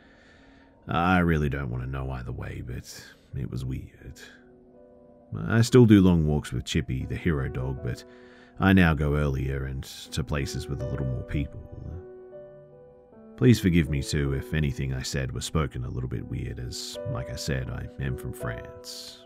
I 0.87 1.19
really 1.19 1.49
don't 1.49 1.69
want 1.69 1.83
to 1.83 1.89
know 1.89 2.11
either 2.11 2.31
way, 2.31 2.63
but 2.65 3.01
it 3.35 3.49
was 3.49 3.63
weird. 3.63 4.19
I 5.47 5.61
still 5.61 5.85
do 5.85 6.01
long 6.01 6.25
walks 6.25 6.51
with 6.51 6.65
Chipie, 6.65 7.07
the 7.07 7.15
hero 7.15 7.47
dog, 7.47 7.83
but 7.83 8.03
I 8.59 8.73
now 8.73 8.93
go 8.93 9.15
earlier 9.15 9.65
and 9.65 9.83
to 9.83 10.23
places 10.23 10.67
with 10.67 10.81
a 10.81 10.89
little 10.89 11.05
more 11.05 11.23
people. 11.23 11.61
Please 13.37 13.59
forgive 13.59 13.89
me 13.89 14.03
too 14.03 14.33
if 14.33 14.53
anything 14.53 14.93
I 14.93 15.01
said 15.01 15.31
was 15.31 15.45
spoken 15.45 15.85
a 15.85 15.89
little 15.89 16.09
bit 16.09 16.25
weird, 16.25 16.59
as, 16.59 16.97
like 17.11 17.29
I 17.29 17.37
said, 17.37 17.69
I 17.69 17.87
am 18.03 18.17
from 18.17 18.33
France. 18.33 19.25